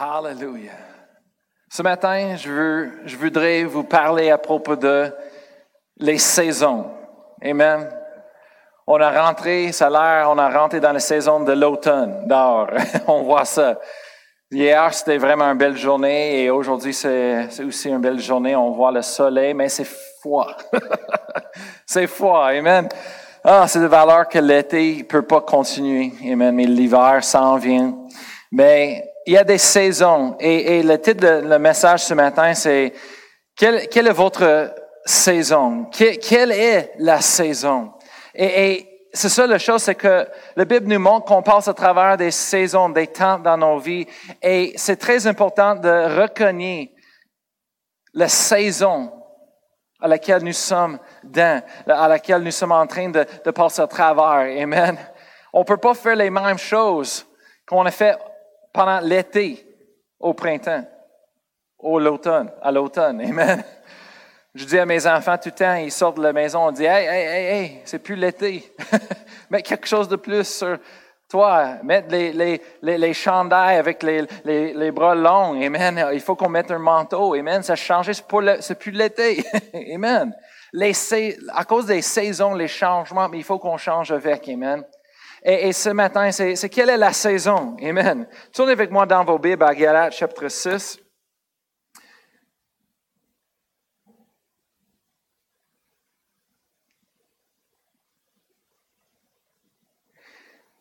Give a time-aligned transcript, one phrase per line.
[0.00, 0.78] Hallelujah.
[1.68, 5.12] Ce matin, je, veux, je voudrais vous parler à propos de
[5.96, 6.86] les saisons.
[7.42, 7.90] Amen.
[8.86, 12.68] On a rentré, ça a l'air, on a rentré dans la saison de l'automne, d'or.
[13.08, 13.76] on voit ça.
[14.52, 18.54] Hier, c'était vraiment une belle journée et aujourd'hui, c'est aussi une belle journée.
[18.54, 19.88] On voit le soleil, mais c'est
[20.20, 20.56] froid.
[21.86, 22.46] c'est froid.
[22.46, 22.88] Amen.
[23.42, 26.12] Ah, c'est de valeur que l'été peut pas continuer.
[26.32, 26.54] Amen.
[26.54, 27.96] Mais l'hiver s'en vient.
[28.52, 30.36] Mais il y a des saisons.
[30.40, 32.94] Et, le titre de le message ce matin, c'est
[33.54, 34.74] quelle, quelle, est votre
[35.04, 35.84] saison?
[35.92, 37.92] quelle est la saison?
[38.34, 41.74] Et, et c'est ça la chose, c'est que la Bible nous montre qu'on passe à
[41.74, 44.06] travers des saisons, des temps dans nos vies.
[44.40, 46.92] Et c'est très important de reconnaître
[48.14, 49.12] la saison
[50.00, 53.86] à laquelle nous sommes dans, à laquelle nous sommes en train de, de passer à
[53.86, 54.62] travers.
[54.62, 54.96] Amen.
[55.52, 57.26] On peut pas faire les mêmes choses
[57.66, 58.16] qu'on a fait
[58.72, 59.64] pendant l'été,
[60.20, 60.84] au printemps,
[61.78, 63.20] au l'automne, à l'automne.
[63.20, 63.64] Amen.
[64.54, 66.84] Je dis à mes enfants tout le temps, ils sortent de la maison, on dit
[66.84, 68.74] Hey, hey, hey, hey, c'est plus l'été.
[69.50, 70.78] Mets quelque chose de plus sur
[71.28, 71.76] toi.
[71.84, 75.60] Mettre les, les, les, les chandails avec les, les, les, bras longs.
[75.62, 76.08] Amen.
[76.12, 77.34] Il faut qu'on mette un manteau.
[77.34, 77.62] Amen.
[77.62, 79.44] Ça a changé, c'est plus l'été.
[79.94, 80.34] Amen.
[80.72, 80.92] Les,
[81.54, 84.48] à cause des saisons, les changements, mais il faut qu'on change avec.
[84.48, 84.82] Amen.
[85.42, 87.76] Et, ce matin, c'est quelle est la saison?
[87.82, 88.26] Amen.
[88.52, 90.98] Tournez avec moi dans vos Bibles à Galates chapitre 6.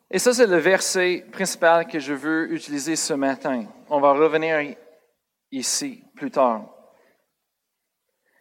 [0.09, 3.66] Et ça, c'est le verset principal que je veux utiliser ce matin.
[3.89, 4.75] On va revenir
[5.52, 6.73] ici plus tard.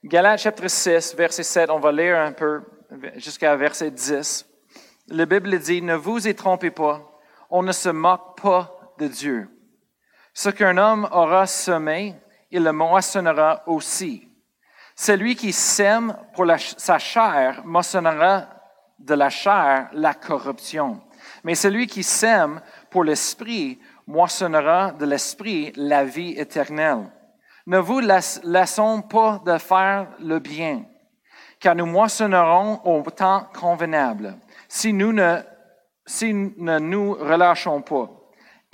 [0.04, 2.62] Galates chapitre 6, verset 7, on va lire un peu
[3.16, 4.45] jusqu'à verset 10.
[5.08, 7.00] La Bible dit, ne vous y trompez pas,
[7.48, 9.48] on ne se moque pas de Dieu.
[10.34, 12.16] Ce qu'un homme aura semé,
[12.50, 14.28] il le moissonnera aussi.
[14.96, 18.48] Celui qui sème pour sa chair moissonnera
[18.98, 21.00] de la chair la corruption.
[21.44, 23.78] Mais celui qui sème pour l'esprit
[24.08, 27.12] moissonnera de l'esprit la vie éternelle.
[27.66, 30.84] Ne vous laissons pas de faire le bien,
[31.60, 34.36] car nous moissonnerons au temps convenable
[34.68, 35.38] si nous ne,
[36.04, 38.10] si ne nous relâchons pas.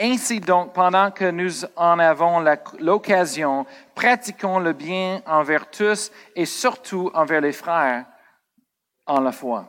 [0.00, 2.44] Ainsi donc, pendant que nous en avons
[2.80, 8.06] l'occasion, pratiquons le bien envers tous et surtout envers les frères
[9.06, 9.66] en la foi.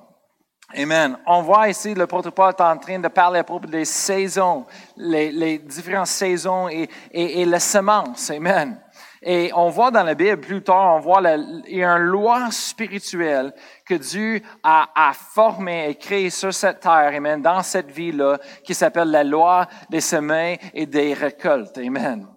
[0.76, 1.18] Amen.
[1.28, 4.66] On voit ici le protocole est en train de parler à propos des saisons,
[4.98, 8.32] les, les différentes saisons et, et, et la semence.
[8.32, 8.82] Amen.
[9.22, 11.22] Et on voit dans la Bible, plus tard, on voit
[11.68, 13.54] il y a une loi spirituelle
[13.86, 19.10] que Dieu a, formée et créée sur cette terre, amen, dans cette vie-là, qui s'appelle
[19.10, 21.78] la loi des semailles et des récoltes.
[21.78, 22.28] Amen.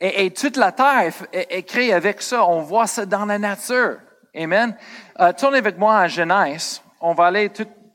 [0.00, 2.44] Et, toute la terre est, créée avec ça.
[2.44, 3.98] On voit ça dans la nature.
[4.34, 4.76] Amen.
[5.18, 6.82] Euh, tournez avec moi à Genèse.
[7.00, 7.50] On va aller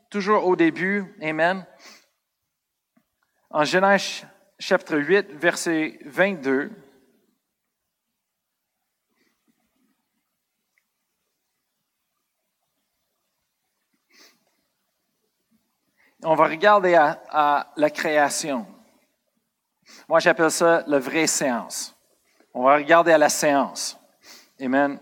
[0.09, 1.15] toujours au début.
[1.21, 1.65] Amen.
[3.49, 4.25] En Genèse
[4.59, 6.71] chapitre 8, verset 22.
[16.23, 18.65] On va regarder à, la création.
[20.07, 21.95] Moi, j'appelle ça la vraie séance.
[22.53, 23.99] On va regarder à la séance.
[24.61, 24.99] Amen.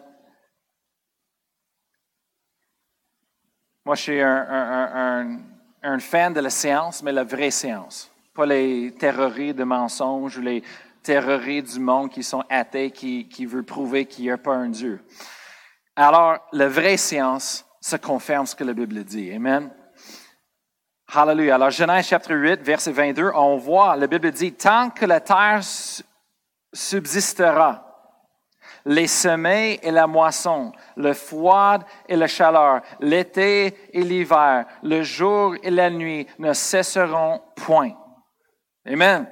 [3.86, 8.12] Moi, je suis un, fan de la séance, mais la vraie séance.
[8.34, 10.64] Pas les terrories de mensonges ou les
[11.04, 14.70] terrories du monde qui sont athées, qui, qui veulent prouver qu'il n'y a pas un
[14.70, 15.04] Dieu.
[15.96, 19.31] Alors, la vraie séance, se confirme ce que la Bible dit.
[19.31, 19.72] Amen.
[21.14, 21.56] Hallelujah.
[21.56, 25.60] Alors, Genèse chapitre 8, verset 22, on voit, la Bible dit, tant que la terre
[26.72, 27.86] subsistera,
[28.86, 35.56] les semis et la moisson, le froid et la chaleur, l'été et l'hiver, le jour
[35.62, 37.92] et la nuit ne cesseront point.
[38.88, 39.30] Amen.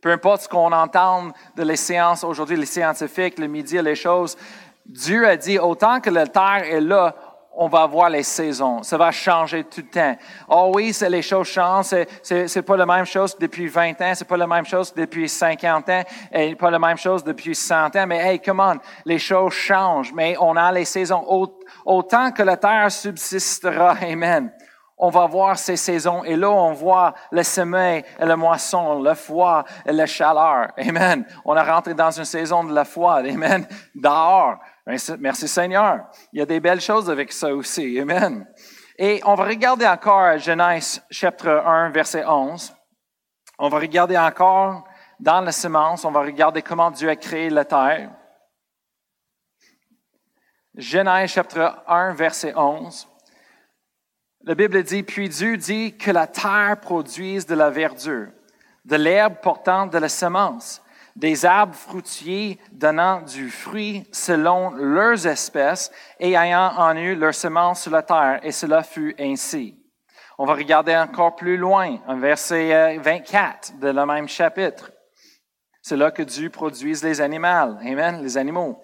[0.00, 4.36] Peu importe ce qu'on entend de les sciences aujourd'hui, les scientifiques, les médias, les choses,
[4.86, 7.14] Dieu a dit, autant que la terre est là,
[7.60, 8.84] on va voir les saisons.
[8.84, 10.16] Ça va changer tout le temps.
[10.48, 11.86] Oh oui, c'est les choses changent.
[12.22, 14.12] C'est, c'est, pas la même chose depuis 20 ans.
[14.14, 16.02] C'est pas la même chose depuis 50 ans.
[16.30, 18.06] Et pas la même chose depuis 100 ans.
[18.06, 18.78] Mais hey, come on.
[19.04, 20.12] Les choses changent.
[20.14, 21.24] Mais on a les saisons.
[21.84, 23.96] Autant que la terre subsistera.
[24.02, 24.52] Amen.
[24.96, 26.22] On va voir ces saisons.
[26.24, 30.68] Et là, on voit le sommeil et la moisson, le froid et la chaleur.
[30.76, 31.24] Amen.
[31.44, 33.16] On a rentré dans une saison de la foi.
[33.16, 33.66] Amen.
[33.94, 34.58] Dehors.
[35.18, 36.06] Merci Seigneur.
[36.32, 38.00] Il y a des belles choses avec ça aussi.
[38.00, 38.48] Amen.
[38.96, 42.74] Et on va regarder encore Genèse chapitre 1, verset 11.
[43.58, 44.84] On va regarder encore
[45.20, 46.06] dans la semence.
[46.06, 48.10] On va regarder comment Dieu a créé la terre.
[50.74, 53.06] Genèse chapitre 1, verset 11.
[54.44, 58.28] La Bible dit, puis Dieu dit que la terre produise de la verdure,
[58.86, 60.80] de l'herbe portant de la semence,
[61.18, 67.82] des arbres fruitiers donnant du fruit selon leurs espèces et ayant en eux leur semence
[67.82, 68.38] sur la terre.
[68.44, 69.76] Et cela fut ainsi.
[70.38, 74.92] On va regarder encore plus loin, un verset 24 euh, de le même chapitre.
[75.82, 77.48] C'est là que Dieu produise les animaux.
[77.48, 78.80] Amen, les animaux.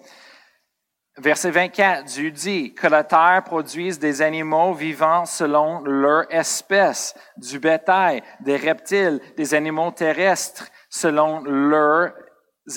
[1.17, 7.59] Verset 24, Dieu dit que la terre produise des animaux vivants selon leur espèce, du
[7.59, 12.11] bétail, des reptiles, des animaux terrestres selon leurs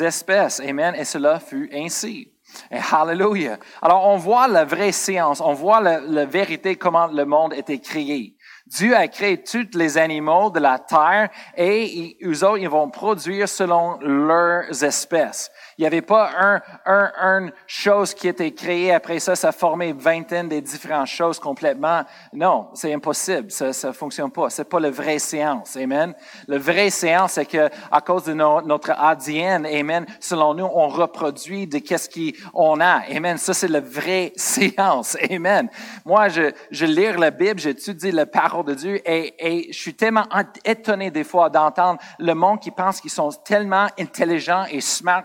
[0.01, 0.61] espèces.
[0.61, 0.95] Amen.
[0.95, 2.33] Et cela fut ainsi.
[2.71, 3.59] Et hallelujah.
[3.83, 8.37] Alors, on voit la vraie science, on voit la, vérité, comment le monde était créé.
[8.67, 13.49] Dieu a créé tous les animaux de la terre et eux autres, ils vont produire
[13.49, 15.51] selon leurs espèces.
[15.79, 19.91] Il n'y avait pas un, un, une chose qui était créée après ça, ça formait
[19.91, 22.03] une vingtaine de différentes choses complètement.
[22.33, 23.51] Non, c'est impossible.
[23.53, 24.51] Ça, ça fonctionne pas.
[24.51, 25.77] C'est pas la vraie science.
[25.77, 26.15] Amen.
[26.49, 31.69] Le vrai science, c'est que à cause de notre ADN, amen, selon nous, on reproduit
[31.69, 32.09] de qu'est-ce
[32.51, 33.03] qu'on a.
[33.15, 33.39] Amen.
[33.39, 35.17] Ça, c'est la vraie science.
[35.31, 35.69] Amen.
[36.05, 39.95] Moi, je, je lis la Bible, j'étudie la parole de Dieu et, et je suis
[39.95, 40.27] tellement
[40.65, 45.23] étonné des fois d'entendre le monde qui pense qu'ils sont tellement intelligents et smart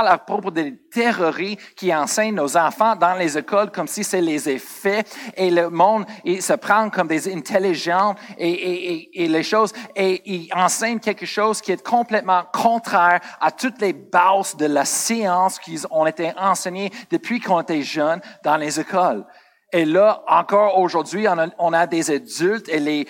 [0.00, 4.48] à propos des théories qui enseignent nos enfants dans les écoles comme si c'est les
[4.48, 5.04] effets
[5.36, 11.00] et le monde il se prend comme des intelligents et, les choses et ils enseignent
[11.00, 16.06] quelque chose qui est complètement contraire à toutes les bases de la science qu'ils ont
[16.06, 19.24] été enseignés depuis qu'on était jeunes dans les écoles.
[19.72, 21.26] Et là, encore aujourd'hui,
[21.58, 23.08] on a, des adultes et les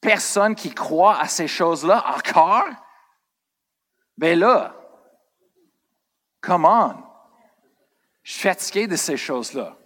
[0.00, 2.64] personnes qui croient à ces choses-là encore.
[4.18, 4.74] Mais là,
[6.40, 6.94] Come on.
[8.22, 9.76] Je suis fatigué de ces choses-là.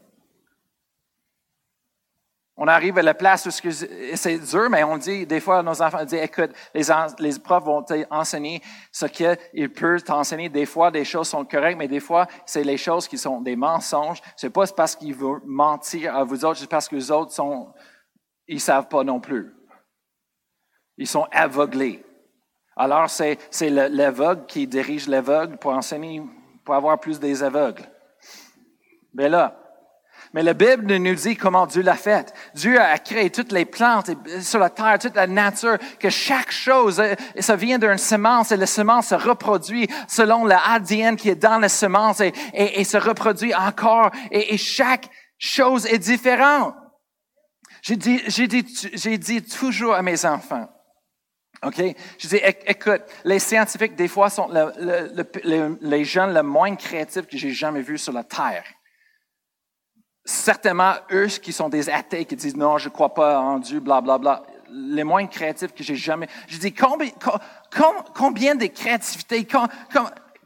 [2.56, 6.04] On arrive à la place où c'est dur, mais on dit, des fois, nos enfants
[6.04, 6.84] disent, écoute, les,
[7.18, 8.62] les profs vont t'enseigner
[8.92, 10.48] ce qu'ils peuvent t'enseigner.
[10.48, 13.56] Des fois, des choses sont correctes, mais des fois, c'est les choses qui sont des
[13.56, 14.20] mensonges.
[14.36, 17.72] C'est pas parce qu'ils veulent mentir à vous autres, c'est parce que les autres sont,
[18.46, 19.52] ils savent pas non plus.
[20.96, 22.04] Ils sont aveuglés.
[22.76, 23.36] Alors, c'est
[23.68, 26.22] l'aveugle qui dirige l'aveugle pour enseigner
[26.64, 27.84] pour avoir plus des aveugles.
[29.12, 29.64] Mais là,
[30.34, 32.34] mais la Bible nous dit comment Dieu l'a fait.
[32.56, 36.98] Dieu a créé toutes les plantes sur la terre, toute la nature, que chaque chose,
[36.98, 41.58] euh, ça vient d'une semence et la semence se reproduit selon l'ADN qui est dans
[41.58, 45.08] la semence et, et, se reproduit encore et, et, chaque
[45.38, 46.74] chose est différente.
[47.82, 50.68] J'ai dit, j'ai dit, j'ai dit toujours à mes enfants,
[51.64, 51.82] OK?
[52.18, 57.50] Je dis, écoute, les scientifiques, des fois, sont les jeunes les moins créatifs que j'ai
[57.50, 58.64] jamais vus sur la Terre.
[60.24, 63.80] Certainement, eux qui sont des athées, qui disent non, je ne crois pas en Dieu,
[63.80, 66.28] bla, bla, bla, les moins créatifs que j'ai jamais.
[66.48, 67.10] Je dis, combien,
[68.14, 69.46] combien de créativité,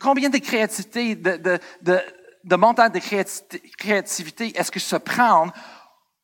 [0.00, 2.00] combien de créativité, de, de, de,
[2.44, 5.52] de créativité est-ce que se prendre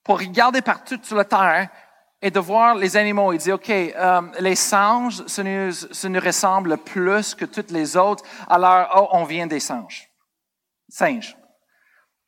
[0.02, 1.70] pour regarder partout sur la terre
[2.24, 3.34] et de voir les animaux.
[3.34, 8.24] Il dit, OK, euh, les singes, ça nous, ressemble plus que toutes les autres.
[8.48, 10.10] Alors, oh, on vient des singes.
[10.88, 11.36] Singes.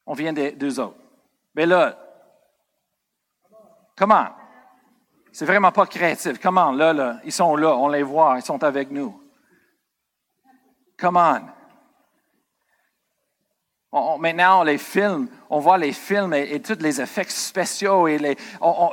[0.04, 0.98] On vient des deux autres.
[1.54, 1.98] Mais là,
[3.96, 4.28] comment?
[5.32, 6.38] C'est vraiment pas créatif.
[6.42, 6.72] Comment?
[6.72, 9.18] Là, là, ils sont là, on les voit, ils sont avec nous.
[13.90, 14.18] Comment?
[14.18, 18.08] maintenant, les films, on voit les films et, tous les effets spéciaux.
[18.08, 18.36] Et les,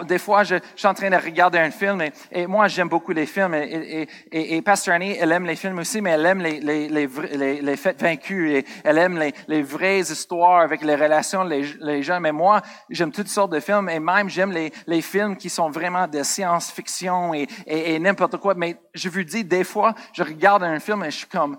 [0.07, 3.25] des fois, je, suis en train de regarder un film et, moi, j'aime beaucoup les
[3.25, 3.53] films.
[3.55, 7.61] Et, et, Pastor Annie, elle aime les films aussi, mais elle aime les, les, les,
[7.61, 12.19] les faits vaincus et elle aime les, vraies histoires avec les relations, les, gens.
[12.19, 16.07] Mais moi, j'aime toutes sortes de films et même j'aime les, films qui sont vraiment
[16.07, 18.53] de science-fiction et, et, n'importe quoi.
[18.55, 21.57] Mais je vous dis, des fois, je regarde un film et je suis comme,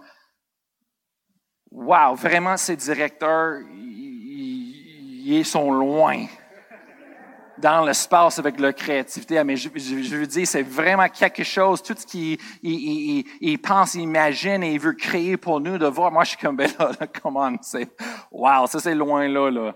[1.74, 6.26] wow, vraiment, ces directeurs, ils, sont loin
[7.58, 9.42] dans l'espace avec leur créativité.
[9.42, 9.68] Mais je,
[10.16, 15.36] veux dire, c'est vraiment quelque chose, tout ce qu'ils il, il, et il veut créer
[15.36, 16.12] pour nous de voir.
[16.12, 16.90] Moi, je suis comme, ben là,
[17.22, 17.90] comment, c'est,
[18.30, 19.74] wow, ça c'est loin là, là.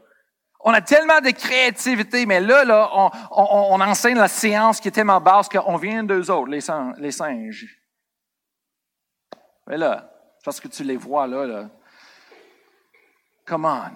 [0.60, 2.90] On a tellement de créativité, mais là, là,
[3.30, 6.60] on, enseigne la science qui est tellement basse qu'on vient d'eux autres, les,
[6.98, 7.64] les singes.
[9.68, 10.10] Mais là,
[10.44, 11.70] parce que tu les vois là, là.
[13.48, 13.92] Come on.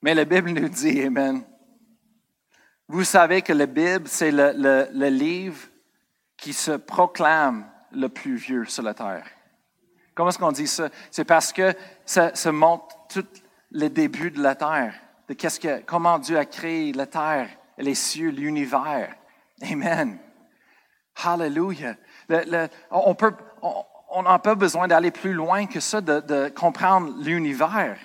[0.00, 1.42] Mais la Bible nous dit, Amen.
[2.86, 4.52] Vous savez que la Bible, c'est le,
[4.92, 5.58] le, livre
[6.36, 9.26] qui se proclame le plus vieux sur la terre.
[10.14, 10.88] Comment est-ce qu'on dit ça?
[11.10, 11.74] C'est parce que
[12.04, 13.26] ça, montre tout
[13.72, 14.94] le début de la terre,
[15.26, 19.16] de qu'est-ce que, comment Dieu a créé la terre, les cieux, l'univers.
[19.68, 20.16] Amen.
[21.24, 21.96] Hallelujah.
[22.30, 27.98] on n'a pas besoin d'aller plus loin que ça, de comprendre l'univers.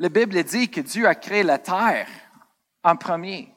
[0.00, 2.08] La Bible dit que Dieu a créé la terre
[2.82, 3.54] en premier.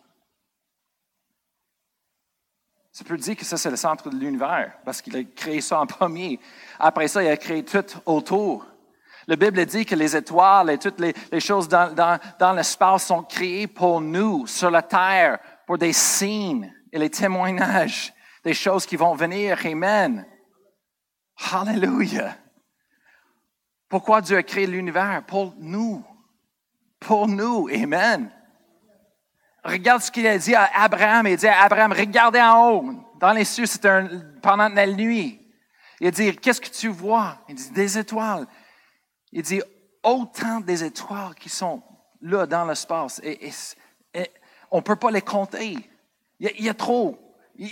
[2.91, 5.79] Ça peut dire que ça, c'est le centre de l'univers, parce qu'il a créé ça
[5.79, 6.41] en premier.
[6.77, 8.67] Après ça, il a créé tout autour.
[9.25, 13.67] La Bible dit que les étoiles et toutes les, choses dans, dans, l'espace sont créées
[13.67, 19.15] pour nous, sur la terre, pour des signes et les témoignages des choses qui vont
[19.15, 19.65] venir.
[19.65, 20.27] Amen.
[21.37, 22.35] Hallelujah.
[23.87, 25.23] Pourquoi Dieu a créé l'univers?
[25.25, 26.03] Pour nous.
[27.05, 27.67] Pour nous.
[27.69, 28.31] Amen.
[29.63, 31.27] Regarde ce qu'il a dit à Abraham.
[31.27, 32.85] Il dit à Abraham, regardez en haut.
[33.19, 34.03] Dans les cieux, c'était
[34.41, 35.39] pendant la nuit.
[35.99, 37.37] Il dit, qu'est-ce que tu vois?
[37.47, 38.45] Il dit, des étoiles.
[39.31, 39.61] Il dit,
[40.03, 41.81] autant des étoiles qui sont
[42.21, 43.21] là dans l'espace.
[43.23, 43.51] Et,
[44.69, 45.77] on ne peut pas les compter.
[46.39, 47.17] Il y a, trop.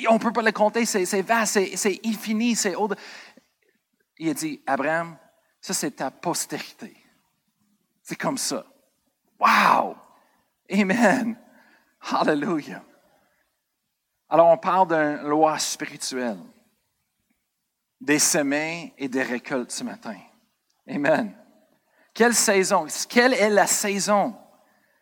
[0.10, 0.86] On ne peut pas les compter.
[0.86, 2.56] C'est vaste, c'est infini.
[2.56, 2.76] C'est
[4.18, 5.18] Il a dit, Abraham,
[5.60, 6.96] ça c'est ta postérité.
[8.04, 8.66] C'est comme ça.
[9.42, 9.98] Wow!
[10.72, 11.36] Amen.
[12.00, 12.84] Hallelujah.
[14.30, 16.38] Alors, on parle d'une loi spirituelle,
[18.00, 20.18] des semis et des récoltes ce matin.
[20.88, 21.36] Amen.
[22.14, 22.86] Quelle saison?
[23.10, 24.36] Quelle est la saison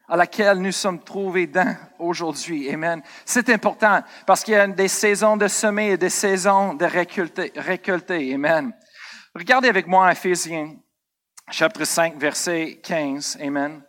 [0.07, 2.69] à laquelle nous sommes trouvés dans aujourd'hui?
[2.69, 3.01] Amen.
[3.25, 7.51] C'est important parce qu'il y a des saisons de semer et des saisons de récolter.
[7.55, 8.33] récolter.
[8.33, 8.73] Amen.
[9.35, 10.75] Regardez avec moi Ephésiens,
[11.51, 13.37] chapitre 5, verset 15.
[13.41, 13.83] Amen.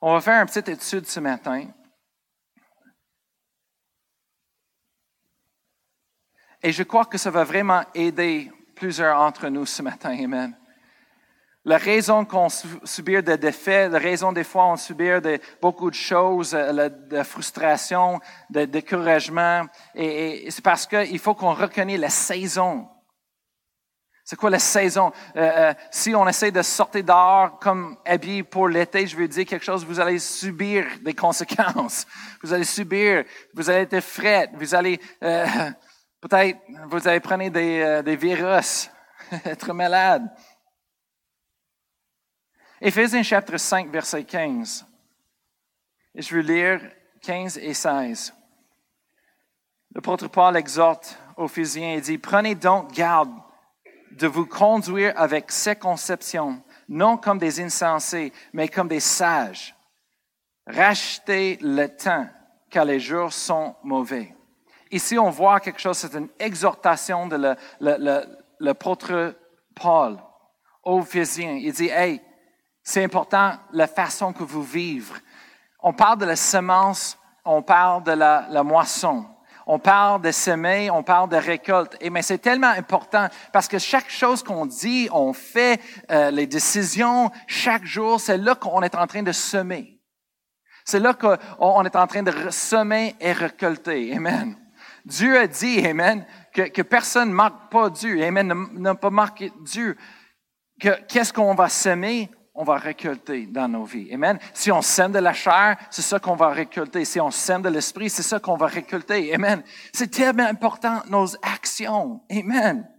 [0.00, 1.66] On va faire une petite étude ce matin.
[6.62, 10.16] Et je crois que ça va vraiment aider plusieurs d'entre nous ce matin.
[10.22, 10.56] Amen.
[11.64, 15.10] La raison qu'on subit des défaits, la raison des fois on subit
[15.60, 22.00] beaucoup de choses, euh, de frustration, de découragement, et, c'est parce qu'il faut qu'on reconnaisse
[22.00, 22.88] la saison.
[24.30, 25.10] C'est quoi la saison?
[25.36, 29.46] Euh, euh, si on essaie de sortir dehors comme habillé pour l'été, je veux dire
[29.46, 32.06] quelque chose, vous allez subir des conséquences.
[32.42, 34.98] Vous allez subir, vous allez être frais, vous allez
[36.20, 36.58] Peut-être
[36.88, 38.90] vous avez pris des, euh, virus,
[39.46, 40.30] être malade.
[42.82, 44.86] Éphésiens chapitre 5, verset 15.
[46.14, 46.80] Et je vais lire
[47.22, 48.34] 15 et 16.
[49.94, 53.30] L'apôtre Paul exhorte aux Éphésiens et dit, Prenez donc garde
[54.12, 59.74] de vous conduire avec ces conceptions, non comme des insensés, mais comme des sages.
[60.66, 62.28] Rachetez le temps,
[62.70, 64.34] car les jours sont mauvais.
[64.90, 67.56] Ici, on voit quelque chose, c'est une exhortation de
[68.60, 69.34] l'apôtre
[69.74, 70.18] Paul
[70.82, 71.58] aux Éphésiens.
[71.60, 72.20] Il dit, hey,
[72.82, 75.12] c'est important la façon que vous vivez.
[75.80, 79.26] On parle de la semence, on parle de la, moisson.
[79.70, 81.94] On parle de semer, on parle de récolte.
[82.00, 85.78] Et mais c'est tellement important parce que chaque chose qu'on dit, on fait,
[86.10, 90.00] euh, les décisions, chaque jour, c'est là qu'on est en train de semer.
[90.86, 94.16] C'est là qu'on est en train de semer et récolter.
[94.16, 94.56] Amen.
[95.04, 98.24] Dieu a dit, Amen, que, personne ne marque pas Dieu.
[98.24, 99.98] Amen, n'a pas marqué Dieu.
[100.80, 104.12] Que qu'est-ce qu'on va semer, on va récolter dans nos vies.
[104.12, 104.36] Amen.
[104.52, 107.04] Si on sème de la chair, c'est ça qu'on va récolter.
[107.04, 109.32] Si on sème de l'esprit, c'est ça qu'on va récolter.
[109.32, 109.62] Amen.
[109.92, 112.20] C'est tellement important, nos actions.
[112.28, 112.90] Amen.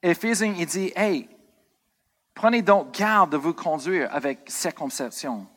[0.00, 1.28] Éphésiens, il dit, hey,
[2.32, 5.48] prenez donc garde de vous conduire avec ces conceptions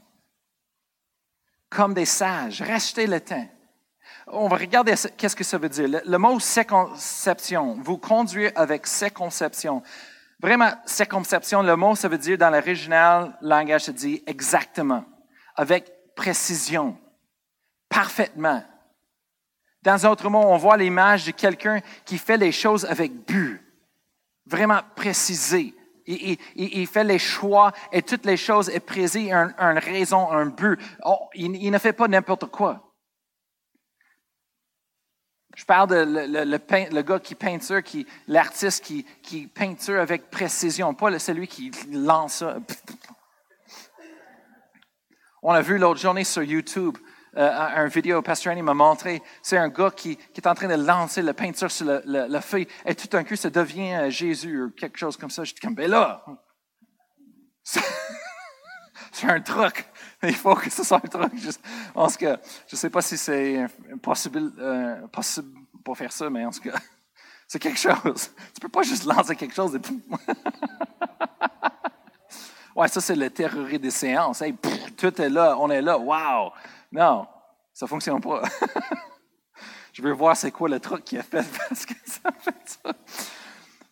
[1.69, 2.63] comme des sages.
[2.63, 3.47] Rachetez le temps.
[4.31, 6.01] On va regarder qu'est-ce que ça veut dire.
[6.05, 9.81] Le, mot conception, vous conduire avec conceptions.
[10.39, 10.71] Vraiment,
[11.09, 15.03] conceptions, le mot, ça veut dire dans l'original langage, ça dit exactement,
[15.55, 16.97] avec précision,
[17.89, 18.63] parfaitement.
[19.81, 23.61] Dans un autre mot, on voit l'image de quelqu'un qui fait les choses avec but,
[24.45, 25.73] vraiment précisé,
[26.05, 30.79] il, fait les choix et toutes les choses est précis, une, une raison, un but.
[31.03, 32.88] Oh, il, ne fait pas n'importe quoi.
[35.59, 40.93] Je parle de le, le, gars qui peinture, qui, l'artiste qui, qui peinture avec précision,
[40.93, 42.59] pas celui qui lance ça.
[45.43, 46.97] On a vu l'autre journée sur YouTube
[47.35, 50.81] euh, une vidéo, Pastor Annie m'a montré, c'est un gars qui, est en train de
[50.81, 54.63] lancer la peinture sur la, la, feuille, et tout d'un coup, ça devient euh, Jésus
[54.63, 55.43] ou quelque chose comme ça.
[55.43, 56.23] Je dis comme, ben là,
[59.11, 59.88] c'est un truc.
[60.23, 61.31] Il faut que ce soit un truc.
[61.37, 61.49] Je
[61.93, 63.65] pense que, je sais pas si c'est
[64.01, 66.77] possible, euh, possible pour faire ça, mais en tout cas,
[67.49, 68.29] C'est quelque chose.
[68.53, 69.79] Tu peux pas juste lancer quelque chose et
[72.75, 74.43] Ouais, ça, c'est le terroriste des séances.
[74.95, 76.51] tout est là, on est là, wow!
[76.91, 77.27] Non,
[77.73, 78.43] ça ne fonctionne pas.
[79.91, 82.93] Je veux voir c'est quoi le truc qui a fait parce que ça fait ça.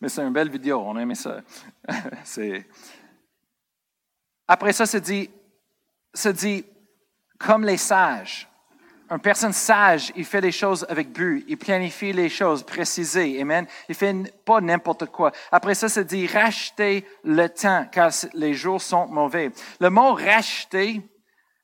[0.00, 1.40] Mais c'est une belle vidéo, on a ça.
[4.46, 5.28] Après ça, c'est dit,
[6.14, 6.64] se dit,
[7.38, 8.48] comme les sages.
[9.10, 13.40] Une personne sage, il fait les choses avec but, il planifie les choses précisées.
[13.40, 13.66] Amen.
[13.88, 15.32] Il fait pas n'importe quoi.
[15.50, 19.50] Après ça, c'est dit racheter le temps, car les jours sont mauvais.
[19.80, 21.00] Le mot racheter,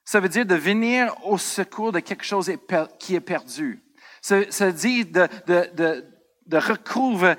[0.06, 2.50] ça veut dire de venir au secours de quelque chose
[2.98, 3.82] qui est perdu.
[4.22, 6.04] Ça, dit de, de, de,
[6.46, 7.36] de recouvrir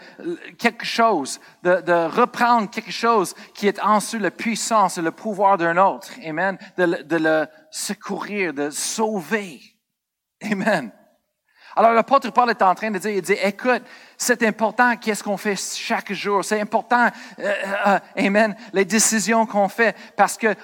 [0.58, 5.12] quelque chose, de, de, reprendre quelque chose qui est en dessous la puissance et le
[5.12, 6.10] pouvoir d'un autre.
[6.26, 6.58] Amen.
[6.78, 9.62] De, de le secourir, de sauver.
[10.42, 10.92] Amen.
[11.76, 13.84] Alors l'apôtre Paul est en train de dire, il dit, écoute,
[14.18, 16.44] c'est important qu'est-ce qu'on fait chaque jour?
[16.44, 17.10] C'est important,
[17.40, 17.54] euh,
[17.88, 20.56] euh, amen, les décisions qu'on fait parce que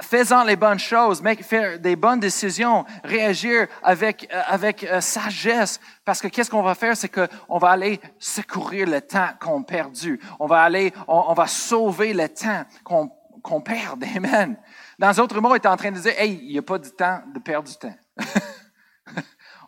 [0.00, 5.80] faisant les bonnes choses, faire des bonnes décisions, réagir avec, euh, avec sagesse.
[6.04, 9.64] Parce que qu'est-ce qu'on va faire, c'est qu'on va aller secourir le temps qu'on a
[9.64, 10.20] perdu.
[10.40, 13.10] On va aller, on, va sauver le temps qu'on
[13.44, 14.02] qu'on perd.
[14.16, 14.56] Amen.
[14.98, 16.88] Dans d'autres mots, il est en train de dire, hey, il n'y a pas de
[16.88, 17.94] temps de perdre du temps.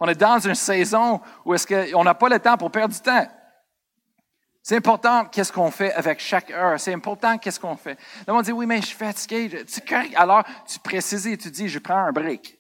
[0.00, 3.00] On est dans une saison où est-ce qu'on n'a pas le temps pour perdre du
[3.00, 3.26] temps.
[4.68, 6.80] C'est important qu'est-ce qu'on fait avec chaque heure?
[6.80, 7.96] C'est important qu'est-ce qu'on fait?
[8.26, 9.64] Là, on dit, oui, mais je suis fatigué.
[10.16, 12.58] Alors, tu précises et tu dis, je prends un break.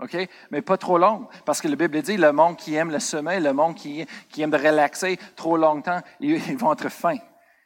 [0.00, 0.16] OK?
[0.50, 1.28] Mais pas trop long.
[1.44, 4.42] Parce que la Bible dit, le monde qui aime le sommeil, le monde qui, qui
[4.42, 7.18] aime de relaxer trop longtemps, ils, vont être fins.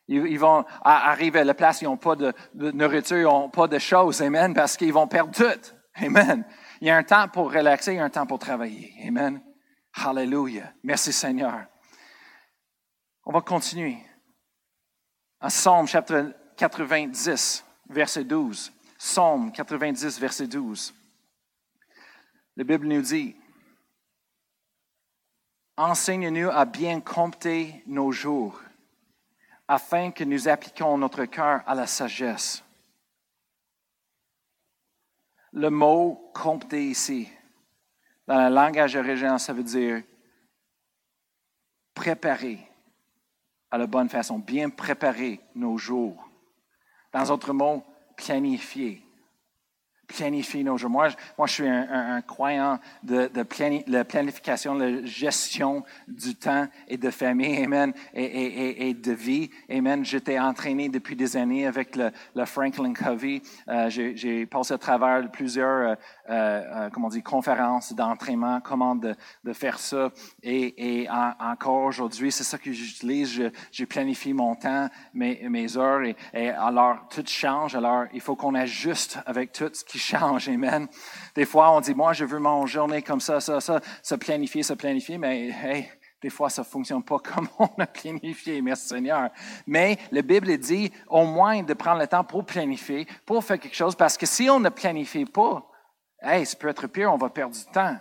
[0.08, 3.66] Ils, vont arriver à la place, ils n'ont pas de, de nourriture, ils n'ont pas
[3.66, 4.20] de choses.
[4.20, 4.52] Amen.
[4.52, 5.72] Parce qu'ils vont perdre tout.
[6.04, 6.44] Amen.
[6.82, 8.92] Il y a un temps pour relaxer, il y a un temps pour travailler.
[9.08, 9.40] Amen.
[9.94, 10.74] Hallelujah.
[10.84, 11.71] Merci Seigneur.
[13.24, 13.98] On va continuer.
[15.40, 18.72] En Psaume chapitre 90, verset 12.
[18.98, 20.92] Psaume 90, verset 12.
[22.56, 23.36] La Bible nous dit,
[25.76, 28.60] Enseigne-nous à bien compter nos jours,
[29.66, 32.62] afin que nous appliquions notre cœur à la sagesse.
[35.52, 37.28] Le mot compter ici,
[38.26, 40.02] dans le langage original, ça veut dire
[41.94, 42.71] préparer
[43.72, 46.28] à la bonne façon, bien préparer nos jours.
[47.12, 47.82] Dans d'autres mots,
[48.16, 49.02] planifier
[50.12, 50.90] planifier nos jours.
[50.90, 56.68] Moi, je, moi, je suis un, croyant de, de la planification, la gestion du temps
[56.88, 60.04] et de famille, amen, et, et, de vie, amen.
[60.04, 63.42] J'étais entraîné depuis des années avec le, le Franklin Covey.
[63.68, 65.94] Euh, j'ai passé à travers plusieurs, euh,
[66.30, 70.10] euh, comment on conférences d'entraînement, comment de, de, faire ça.
[70.42, 73.50] Et, et encore aujourd'hui, c'est ça que j'utilise.
[73.70, 77.74] J'ai planifié mon temps, mes, mes heures, et, et alors tout change.
[77.74, 80.48] Alors, il faut qu'on ajuste avec tout ce qui change.
[80.48, 80.88] Amen.
[81.34, 84.62] Des fois, on dit, moi, je veux mon journée comme ça, ça, ça, se planifier,
[84.62, 85.88] se planifier, mais hey,
[86.22, 89.30] des fois, ça ne fonctionne pas comme on a planifié, merci Seigneur.
[89.66, 93.76] Mais la Bible dit au moins de prendre le temps pour planifier, pour faire quelque
[93.76, 95.66] chose, parce que si on ne planifie pas,
[96.20, 97.96] hey, ça peut être pire, on va perdre du temps.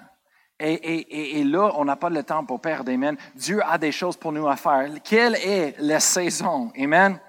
[0.60, 2.92] Et, et, et, là, on n'a pas le temps pour perdre.
[2.92, 3.18] Amen.
[3.34, 4.88] Dieu a des choses pour nous à faire.
[5.04, 6.72] Quelle est la saison?
[6.78, 7.20] Amen?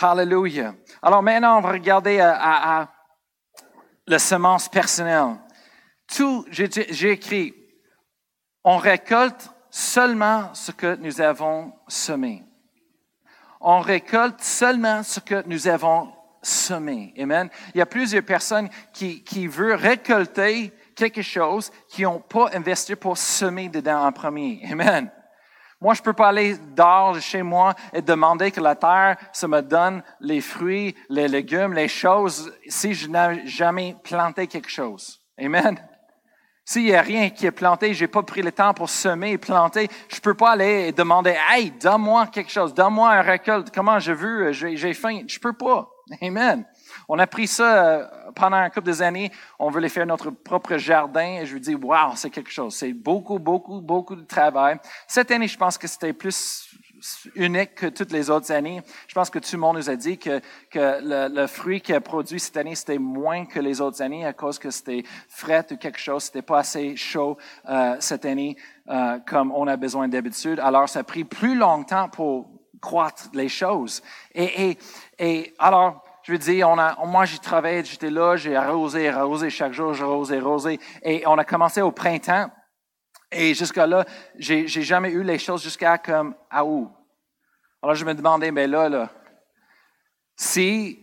[0.00, 0.74] Hallelujah.
[1.02, 2.88] Alors maintenant, on va regarder à, à
[4.08, 5.36] la semence personnelle.
[6.06, 7.54] Tout, j'ai écrit,
[8.64, 12.44] on récolte seulement ce que nous avons semé.
[13.60, 17.12] On récolte seulement ce que nous avons semé.
[17.18, 17.50] Amen.
[17.74, 22.96] Il y a plusieurs personnes qui, qui veulent récolter quelque chose qui n'ont pas investi
[22.96, 24.62] pour semer dedans en premier.
[24.70, 25.10] Amen.
[25.80, 29.60] Moi, je peux pas aller dehors chez moi et demander que la terre, ça me
[29.62, 35.20] donne les fruits, les légumes, les choses, si je n'ai jamais planté quelque chose.
[35.38, 35.78] Amen.
[36.64, 39.38] S'il n'y a rien qui est planté, j'ai pas pris le temps pour semer et
[39.38, 43.98] planter, je peux pas aller et demander, hey, donne-moi quelque chose, donne-moi un récolte, comment
[44.00, 45.20] je veux, j'ai faim.
[45.26, 45.88] Je peux pas.
[46.20, 46.66] Amen.
[47.08, 49.32] On a pris ça euh, pendant un couple d'années.
[49.58, 52.74] On voulait faire notre propre jardin et je lui dis, wow, c'est quelque chose.
[52.74, 54.78] C'est beaucoup, beaucoup, beaucoup de travail.
[55.06, 56.68] Cette année, je pense que c'était plus
[57.34, 58.82] unique que toutes les autres années.
[59.06, 60.40] Je pense que tout le monde nous a dit que,
[60.70, 64.32] que le, fruit qui a produit cette année, c'était moins que les autres années à
[64.32, 66.24] cause que c'était frais ou quelque chose.
[66.24, 68.56] C'était pas assez chaud euh, cette année
[68.88, 70.60] euh, comme on a besoin d'habitude.
[70.60, 74.02] Alors, ça a pris plus longtemps pour croître les choses.
[74.34, 74.78] Et, et,
[75.18, 79.48] et alors, je veux dire, on a, moi, j'ai travaillé, j'étais là, j'ai arrosé, arrosé
[79.48, 80.80] chaque jour, j'ai arrosé, arrosé.
[81.02, 82.50] Et on a commencé au printemps.
[83.32, 84.04] Et jusqu'à là,
[84.38, 86.92] j'ai, j'ai jamais eu les choses jusqu'à comme à où.
[87.82, 89.08] Alors je me demandais, mais là, là,
[90.36, 91.02] si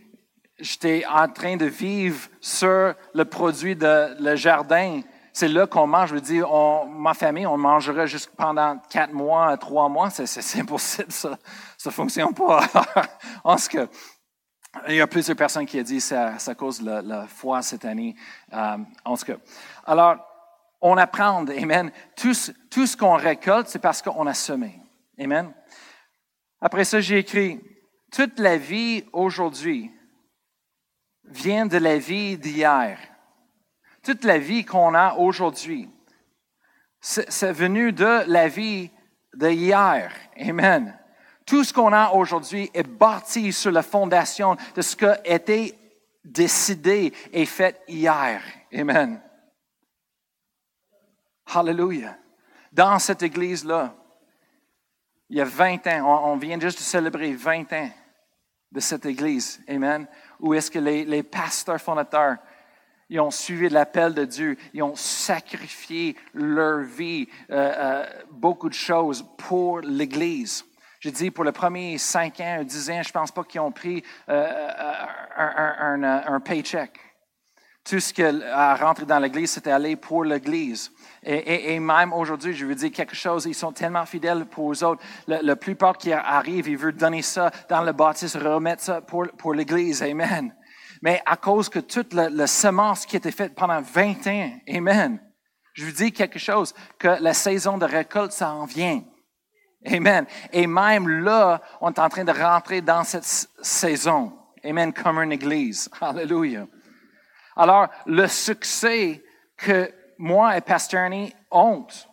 [0.60, 5.00] j'étais en train de vivre sur le produit de le jardin,
[5.32, 6.10] c'est là qu'on mange.
[6.10, 10.08] Je veux dire, on, ma famille, on mangerait juste pendant quatre mois, trois mois.
[10.08, 11.36] C'est, c'est, impossible, ça.
[11.76, 12.60] Ça fonctionne pas.
[13.44, 13.88] en ce que,
[14.88, 17.84] il y a plusieurs personnes qui ont dit que c'est à cause la, foi cette
[17.84, 18.14] année.
[19.04, 19.32] En ce que,
[19.84, 20.16] alors,
[20.80, 21.90] on apprend, Amen.
[22.16, 22.32] Tout,
[22.70, 24.80] tout ce qu'on récolte, c'est parce qu'on a semé.
[25.18, 25.52] Amen.
[26.60, 27.60] Après ça, j'ai écrit,
[28.12, 29.90] toute la vie aujourd'hui
[31.24, 32.98] vient de la vie d'hier.
[34.02, 35.90] Toute la vie qu'on a aujourd'hui,
[37.00, 38.90] c'est venu de la vie
[39.34, 40.12] d'hier.
[40.38, 40.98] Amen.
[41.46, 45.78] Tout ce qu'on a aujourd'hui est bâti sur la fondation de ce qui a été
[46.24, 48.42] décidé et fait hier.
[48.74, 49.22] Amen.
[51.54, 52.18] Hallelujah.
[52.72, 53.94] Dans cette église-là,
[55.30, 57.90] il y a 20 ans, on, vient juste de célébrer 20 ans
[58.72, 59.60] de cette église.
[59.68, 60.06] Amen.
[60.40, 62.36] Où est-ce que les, pasteurs fondateurs,
[63.08, 68.74] ils ont suivi l'appel de Dieu, ils ont sacrifié leur vie, euh, euh, beaucoup de
[68.74, 70.64] choses pour l'Église.
[71.00, 73.72] Je dis pour les premiers 5 ans, 10 ans, je ne pense pas qu'ils ont
[73.72, 74.68] pris euh,
[75.36, 76.98] un, un, paycheck.
[77.84, 80.90] Tout ce qui a rentré dans l'Église, c'était aller pour l'Église.
[81.22, 85.02] Et, même aujourd'hui, je veux dire quelque chose, ils sont tellement fidèles pour eux autres.
[85.28, 89.54] La, plupart qui arrivent, ils veulent donner ça dans le bâtisse, remettre ça pour, pour
[89.54, 90.02] l'Église.
[90.02, 90.52] Amen.
[91.02, 95.20] Mais à cause que toute la, semence qui était faite pendant 20 ans, Amen.
[95.74, 99.02] Je vous dis quelque chose, que la saison de récolte, ça en vient.
[99.84, 100.26] Amen.
[100.52, 103.24] Et même là, on est en train de rentrer dans cette
[103.62, 104.32] saison.
[104.64, 105.88] Amen, comme une église.
[106.00, 106.66] Alléluia.
[107.56, 109.22] Alors, le succès
[109.56, 112.08] que moi et Pasteur Ernie honte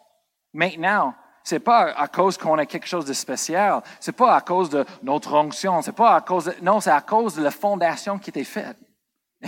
[0.53, 1.13] maintenant.
[1.43, 3.81] C'est pas à cause qu'on a quelque chose de spécial.
[3.99, 5.81] C'est pas à cause de notre onction.
[5.81, 8.77] C'est pas à cause de, non, c'est à cause de la fondation qui était faite.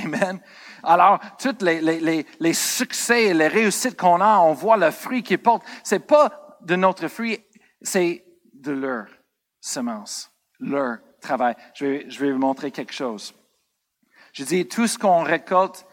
[0.03, 0.41] Amen.
[0.83, 5.63] Alors, tous les, succès et les réussites qu'on a, on voit le fruit qu'ils portent.
[5.83, 7.39] C'est pas de notre fruit,
[7.81, 9.07] c'est de leur
[9.59, 11.55] semence, leur travail.
[11.73, 13.33] Je vais, je vais vous montrer quelque chose.
[14.33, 15.85] Je dis, tout ce qu'on récolte,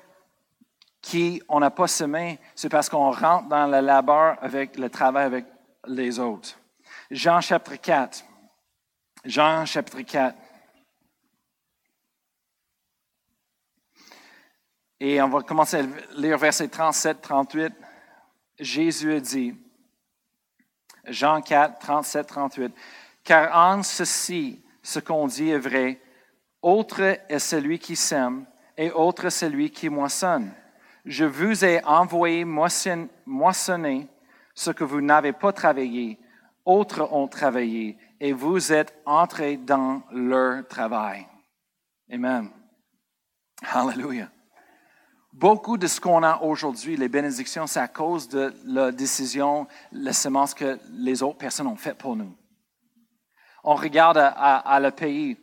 [1.03, 5.25] qui on n'a pas semé, c'est parce qu'on rentre dans le labeur avec le travail
[5.25, 5.47] avec
[5.87, 6.59] les autres.
[7.11, 8.25] Jean chapitre 4.
[9.25, 10.37] Jean chapitre 4.
[15.01, 15.83] Et on va commencer à
[16.15, 17.73] lire verset 37, 38.
[18.61, 19.55] Jésus dit,
[21.09, 22.75] Jean 4, 37, 38,
[23.25, 26.01] Car en ceci, ce qu'on dit est vrai,
[26.61, 30.53] autre est celui qui sème et autre celui qui moissonne
[31.05, 34.09] je vous ai envoyé moissonner
[34.55, 36.19] ce que vous n'avez pas travaillé.
[36.65, 41.27] Autres ont travaillé et vous êtes entrés dans leur travail.
[42.11, 42.51] Amen.
[43.63, 44.31] Hallelujah.
[45.33, 50.13] Beaucoup de ce qu'on a aujourd'hui, les bénédictions, c'est à cause de la décision, la
[50.13, 52.37] semence que les autres personnes ont faite pour nous.
[53.65, 55.39] On regarde à, le pays.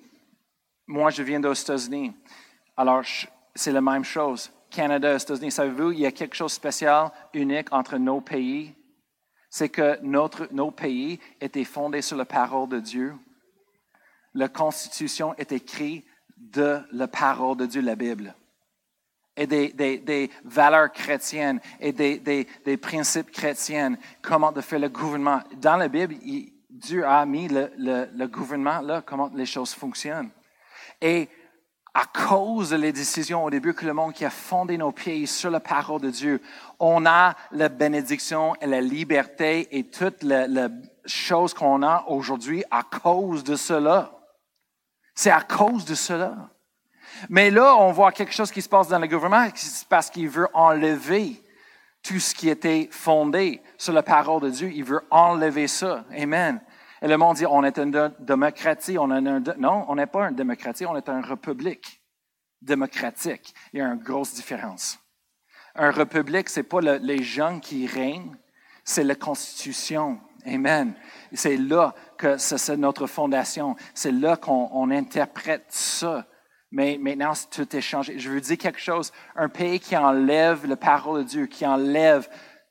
[0.86, 2.14] Moi, je viens aux États-Unis.
[2.78, 3.04] Alors,
[3.56, 4.52] c'est la même chose.
[4.70, 8.76] Canada, États-Unis, savez-vous, il y a quelque chose de spécial, unique entre nos pays?
[9.50, 13.16] C'est que notre, nos pays étaient fondés sur la parole de Dieu.
[14.36, 16.06] La Constitution est écrite
[16.38, 18.36] de la parole de Dieu, la Bible.
[19.42, 25.42] Et des, des, valeurs chrétiennes et des, des, principes chrétiens, comment de faire le gouvernement?
[25.56, 26.16] Dans la Bible,
[26.70, 30.30] Dieu a mis le, le, gouvernement là, comment les choses fonctionnent.
[31.02, 31.30] Et
[31.94, 35.50] à cause des décisions au début que le monde qui a fondé nos pieds sur
[35.50, 36.42] la parole de Dieu,
[36.78, 40.68] on a la bénédiction et la liberté et toutes les,
[41.06, 44.12] choses qu'on a aujourd'hui à cause de cela.
[45.16, 46.50] C'est à cause de cela.
[47.30, 49.48] Mais là, on voit quelque chose qui se passe dans le gouvernement
[49.90, 51.44] parce qu'il veut enlever
[52.04, 54.72] tout ce qui était fondé sur la parole de Dieu.
[54.74, 56.06] Il veut enlever ça.
[56.18, 56.62] Amen.
[57.02, 58.98] Et le monde dit, on est une démocratie.
[58.98, 62.02] On est un, non, on n'est pas une démocratie, on est une république
[62.62, 63.54] démocratique.
[63.74, 65.00] Il y a une grosse différence.
[65.76, 68.36] Un république, c'est pas les gens qui règnent,
[68.84, 70.20] c'est la Constitution.
[70.46, 70.94] Amen.
[71.34, 73.76] C'est là que c'est notre fondation.
[73.94, 76.26] C'est là qu'on interprète ça.
[76.72, 78.20] Mais maintenant, tout est changé.
[78.20, 79.12] Je veux dire quelque chose.
[79.36, 82.30] Un pays qui enlève la parole de Dieu, qui enlève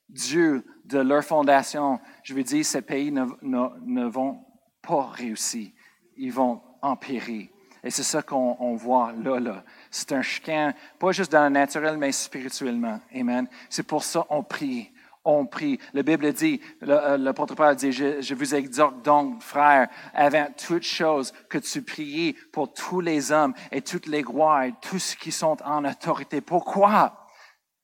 [0.09, 4.45] Dieu de leur fondation, je veux dire, ces pays ne, vont
[4.81, 5.69] pas réussir.
[6.17, 7.51] Ils vont empirer.
[7.85, 9.65] Et c'est ça qu'on voit là, là.
[9.91, 13.01] C'est un chicane, pas juste dans le naturel, mais spirituellement.
[13.15, 13.47] Amen.
[13.69, 14.91] C'est pour ça qu'on prie.
[15.29, 15.79] On prie.
[15.95, 21.33] La Bible dit, l'apôtre Paul dit, je, je, vous exhorte donc, frères, avant toute chose,
[21.49, 25.33] que tu pries pour tous les hommes et toutes les rois et tous ceux qui
[25.33, 26.41] sont en autorité.
[26.41, 27.27] Pourquoi?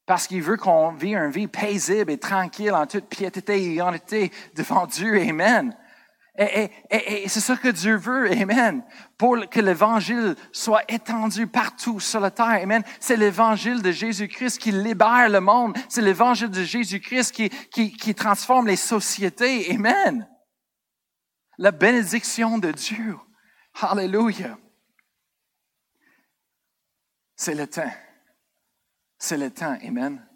[0.06, 4.30] Parce qu'il veut qu'on vive une vie paisible et tranquille en toute piété et honnêteté
[4.54, 5.18] devant Dieu.
[5.20, 5.74] Amen.
[6.36, 8.84] Et, c'est ça que Dieu veut, Amen,
[9.16, 12.60] pour que l'Évangile soit étendu partout sur la terre.
[12.62, 12.82] Amen.
[12.98, 15.76] C'est l'Évangile de Jésus-Christ qui libère le monde.
[15.88, 19.70] C'est l'Évangile de Jésus-Christ qui, qui, qui transforme les sociétés.
[19.72, 20.28] Amen.
[21.58, 23.16] La bénédiction de Dieu.
[23.80, 24.58] Hallelujah.
[27.36, 27.92] C'est le temps.
[29.18, 30.26] C'est le temps, Amen,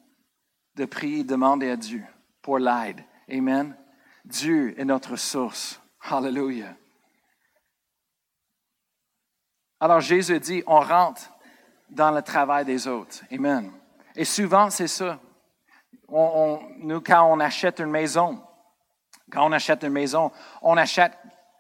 [0.77, 2.05] de prier, demander à Dieu
[2.41, 3.05] pour l'aide.
[3.31, 3.77] Amen.
[4.25, 5.81] Dieu est notre source.
[6.01, 6.75] Hallelujah.
[9.81, 11.23] Alors Jésus dit, on rentre
[11.91, 13.21] dans le travail des autres.
[13.33, 13.71] Amen.
[14.17, 15.19] Et souvent, c'est ça.
[16.11, 18.43] nous, quand on achète une maison,
[19.31, 20.33] quand on achète une maison,
[20.63, 21.13] on achète,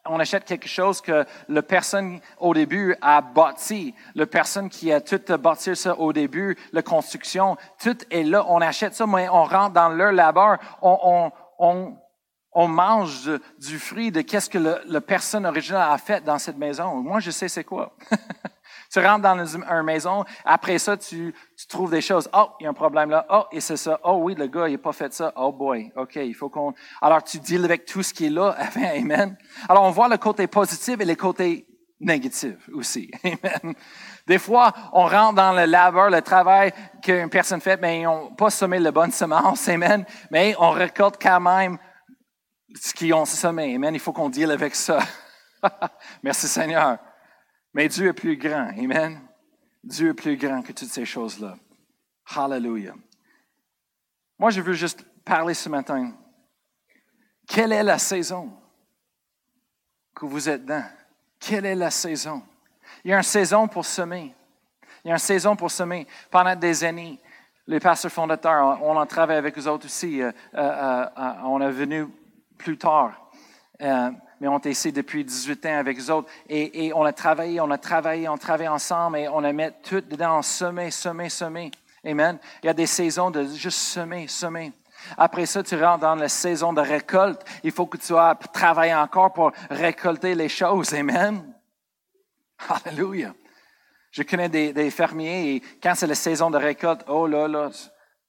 [0.06, 3.94] on achète quelque chose que la personne au début a bâti.
[4.14, 8.44] La personne qui a tout bâti ça au début, la construction, tout est là.
[8.48, 10.58] On achète ça, mais on rentre dans leur labeur.
[10.82, 11.96] On, on,
[12.52, 16.96] on mange du fruit de qu'est-ce que la personne originale a fait dans cette maison.
[16.96, 17.94] Moi, je sais c'est quoi.
[18.90, 21.34] tu rentres dans une, maison, après ça, tu,
[21.68, 22.28] trouves des choses.
[22.32, 23.26] Oh, il y a un problème là.
[23.30, 24.00] Oh, et c'est ça.
[24.02, 25.32] Oh oui, le gars, il n'a pas fait ça.
[25.36, 26.72] Oh boy, OK, il faut qu'on...
[27.02, 28.56] Alors, tu deals avec tout ce qui est là.
[28.76, 29.36] Amen.
[29.68, 31.66] Alors, on voit le côté positif et le côté
[32.00, 33.10] négatif aussi.
[33.24, 33.74] Amen.
[34.26, 38.34] Des fois, on rentre dans le labeur, le travail qu'une personne fait, mais ils n'ont
[38.34, 39.68] pas semé le bonne semence.
[39.68, 40.04] Amen.
[40.30, 41.78] Mais on récolte quand même
[42.74, 43.74] ce qu'ils ont semé.
[43.74, 43.94] Amen.
[43.94, 45.00] Il faut qu'on deal avec ça.
[46.22, 46.98] Merci Seigneur.
[47.72, 48.68] Mais Dieu est plus grand.
[48.76, 49.20] Amen.
[49.82, 51.56] Dieu est plus grand que toutes ces choses-là.
[52.34, 52.94] Hallelujah.
[54.38, 56.12] Moi, je veux juste parler ce matin.
[57.46, 58.52] Quelle est la saison
[60.14, 60.84] que vous êtes dans?
[61.40, 62.42] Quelle est la saison?
[63.04, 64.34] Il y a une saison pour semer.
[65.04, 66.06] Il y a une saison pour semer.
[66.30, 67.20] Pendant des années,
[67.66, 70.20] les pasteurs fondateurs, on en travaille avec eux autres aussi.
[70.20, 72.06] Euh, euh, euh, on est venu
[72.58, 73.30] plus tard.
[73.80, 76.28] Euh, mais on était ici depuis 18 ans avec eux autres.
[76.48, 80.00] Et, on a travaillé, on a travaillé, on travaille ensemble et on a mis tout
[80.00, 81.70] dedans, semer, semer, semer.
[82.04, 82.38] Amen.
[82.62, 84.72] Il y a des saisons de juste semer, semer.
[85.16, 87.44] Après ça, tu rentres dans la saison de récolte.
[87.64, 88.12] Il faut que tu
[88.52, 90.92] travailler encore pour récolter les choses.
[90.94, 91.54] Amen.
[92.86, 93.34] Alléluia.
[94.10, 97.70] Je connais des, des fermiers et quand c'est la saison de récolte, oh là là,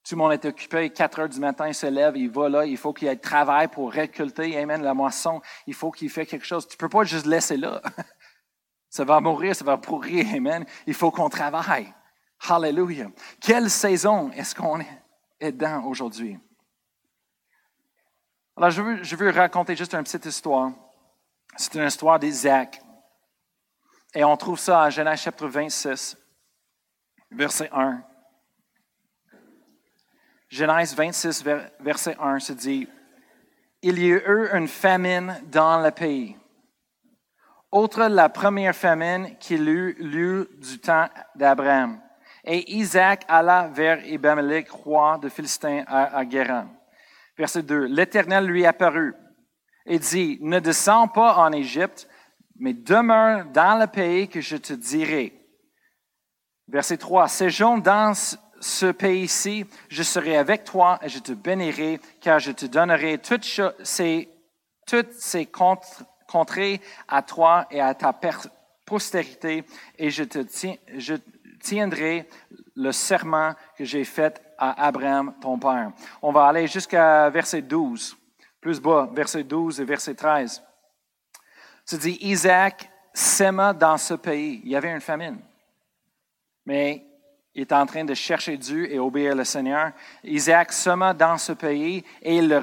[0.10, 2.66] tout le monde est occupé, 4 heures du matin, il se lève, il va là,
[2.66, 6.48] il faut qu'il ait travail pour récolter, amen, la moisson, il faut qu'il fasse quelque
[6.48, 6.68] chose.
[6.68, 7.80] Tu peux pas juste laisser là.
[8.90, 10.66] Ça va mourir, ça va pourrir, amen.
[10.88, 11.94] Il faut qu'on travaille.
[12.48, 13.12] Hallelujah.
[13.40, 14.80] Quelle saison est-ce qu'on
[15.40, 16.40] est dans aujourd'hui?
[18.58, 20.72] Alors, je veux, je veux raconter juste une petite histoire.
[21.56, 22.82] C'est une histoire d'Isaac.
[24.16, 26.18] Et on trouve ça en Genèse chapitre 26,
[27.30, 28.09] verset 1.
[30.50, 31.44] Genèse 26,
[31.80, 32.88] verset 1 se dit,
[33.84, 36.36] Il y eut une famine dans le pays.
[37.72, 42.02] Autre la première famine qu'il eut lieu du temps d'Abraham.
[42.44, 46.68] Et Isaac alla vers Abimelech, roi de Philistins, à, Guérin.
[47.38, 47.86] Verset 2.
[47.86, 49.14] L'Éternel lui apparut
[49.86, 52.08] et dit, Ne descends pas en Égypte,
[52.58, 55.40] mais demeure dans le pays que je te dirai.
[56.68, 57.28] Verset 3.
[57.28, 58.14] Séjourne dans
[58.60, 63.46] ce pays-ci, je serai avec toi et je te bénirai, car je te donnerai toutes
[63.84, 64.30] ces,
[64.86, 65.46] toutes ces
[66.28, 68.18] contrées à toi et à ta
[68.86, 69.64] postérité,
[69.98, 70.40] et je, te
[71.62, 72.28] tiendrai
[72.76, 75.92] le serment que j'ai fait à Abraham, ton père.
[76.22, 78.18] On va aller jusqu'à verset 12,
[78.60, 80.64] plus bas, verset 12 et verset 13.
[81.86, 84.62] Se dit, Isaac sème dans ce pays.
[84.64, 85.40] Il y avait une famine.
[86.66, 87.09] Mais
[87.56, 89.92] est en train de chercher Dieu et obéir le Seigneur.
[90.24, 92.54] Isaac sema dans ce pays et il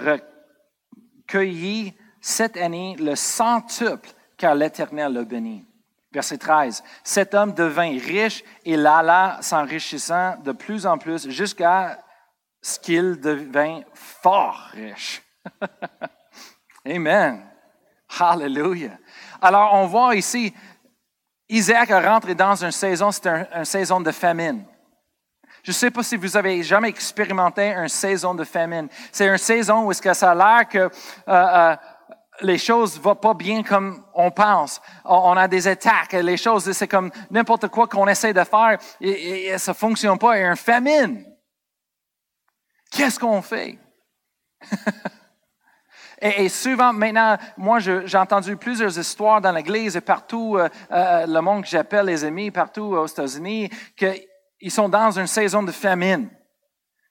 [1.27, 5.65] recueillit cette année le centuple car l'Éternel le bénit.
[6.13, 6.83] Verset 13.
[7.05, 12.03] Cet homme devint riche et alla s'enrichissant de plus en plus jusqu'à
[12.63, 15.23] ce qu'il devint fort riche.
[16.87, 17.45] Amen.
[18.19, 18.99] Hallelujah.
[19.43, 20.55] Alors, on voit ici,
[21.49, 24.65] Isaac a rentré dans une saison, c'est une saison de famine.
[25.67, 28.89] Je ne sais pas si vous avez jamais expérimenté une saison de famine.
[29.11, 30.89] C'est une saison où est-ce que ça a l'air que euh,
[31.27, 31.77] euh,
[32.43, 34.81] les choses vont pas bien comme on pense.
[35.05, 39.59] On a des attaques, les choses, c'est comme n'importe quoi qu'on essaie de faire et,
[39.59, 40.37] ça ne fonctionne pas.
[40.37, 41.25] Il y a une famine.
[42.93, 43.77] Qu'est-ce qu'on fait?
[46.23, 51.41] Et, souvent, maintenant, moi, j'ai entendu plusieurs histoires dans l'Église et partout, euh, euh, le
[51.41, 53.69] monde que j'appelle les amis, partout aux États-Unis,
[54.59, 56.31] qu'ils sont dans une saison de famine.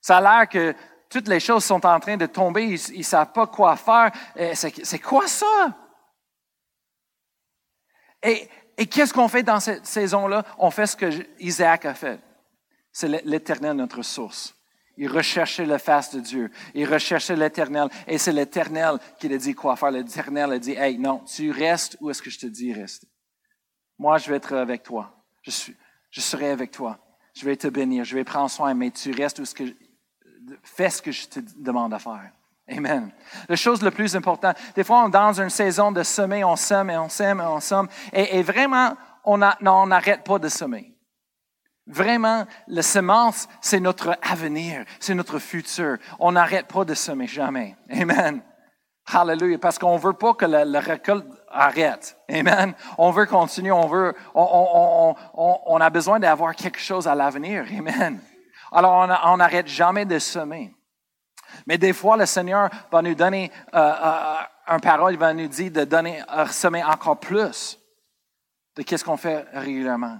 [0.00, 0.74] Ça a l'air que
[1.08, 4.10] toutes les choses sont en train de tomber, ils ne savent pas quoi faire.
[4.54, 5.76] C'est quoi ça?
[8.22, 8.48] Et,
[8.86, 10.44] qu'est-ce qu'on fait dans cette saison-là?
[10.58, 12.20] On fait ce que Isaac a fait.
[12.92, 14.54] C'est l'Éternel, notre source.
[14.96, 16.50] Il recherchait le face de Dieu.
[16.74, 17.88] Il recherchait l'Éternel.
[18.06, 19.90] Et c'est l'Éternel qui a dit quoi faire.
[19.90, 23.04] L'Éternel a dit, hey, non, tu restes où est-ce que je te dis reste?
[23.98, 25.24] Moi, je vais être avec toi.
[25.42, 26.98] Je serai avec toi.
[27.36, 28.04] Je vais te bénir.
[28.04, 29.64] Je vais prendre soin, mais tu restes où est-ce que,
[30.62, 32.30] fais ce que je te demande à faire.
[32.68, 33.12] Amen.
[33.48, 36.56] La chose la plus importante, des fois, on est dans une saison de semer, on
[36.56, 37.88] sème et on sème et on sème.
[38.12, 40.96] Et, vraiment, on n'arrête pas de semer.
[41.86, 45.98] Vraiment, la semence, c'est notre avenir, c'est notre futur.
[46.18, 47.76] On n'arrête pas de semer, jamais.
[47.90, 48.42] Amen.
[49.12, 49.58] Hallelujah.
[49.58, 52.16] Parce qu'on veut pas que la, récolte arrête.
[52.28, 52.74] Amen.
[52.98, 57.64] On veut continuer, on veut, on, on, on a besoin d'avoir quelque chose à l'avenir.
[57.78, 58.20] Amen.
[58.72, 60.74] Alors, on n'arrête jamais de semer.
[61.66, 64.34] Mais des fois, le Seigneur va nous donner euh, euh,
[64.66, 67.78] un parole, il va nous dire de donner, de semer encore plus
[68.76, 70.18] de qu'est-ce qu'on fait régulièrement.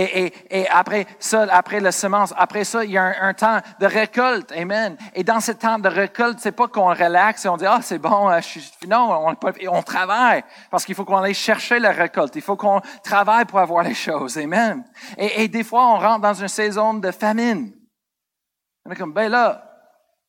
[0.00, 3.60] Et, et, et, après ça, après la semence, après ça, il y a un, temps
[3.78, 4.50] de récolte.
[4.52, 4.96] Amen.
[5.14, 7.98] Et dans ce temps de récolte, c'est pas qu'on relaxe et on dit, ah, c'est
[7.98, 8.72] bon, euh, je suis...
[8.88, 9.36] non, on,
[9.68, 12.34] on travaille parce qu'il faut qu'on aille chercher la récolte.
[12.34, 14.38] Il faut qu'on travaille pour avoir les choses.
[14.38, 14.84] Amen.
[15.18, 17.70] Et, et, des fois, on rentre dans une saison de famine.
[18.86, 19.62] On est comme, ben là,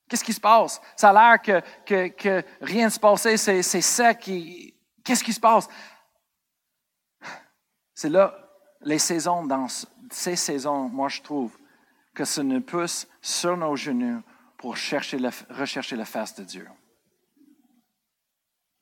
[0.10, 0.82] qu'est-ce qui se passe?
[0.98, 4.30] Ça a l'air que, que, que rien ne se passait, c'est, c'est sec.
[5.06, 5.70] Qu'est-ce qui se passe?
[7.96, 8.41] C'est là
[8.84, 9.68] les saisons, dans
[10.10, 11.58] ces saisons, moi je trouve
[12.14, 14.22] que ça nous pousse sur nos genoux
[14.58, 15.18] pour chercher
[15.50, 16.68] rechercher la face de Dieu.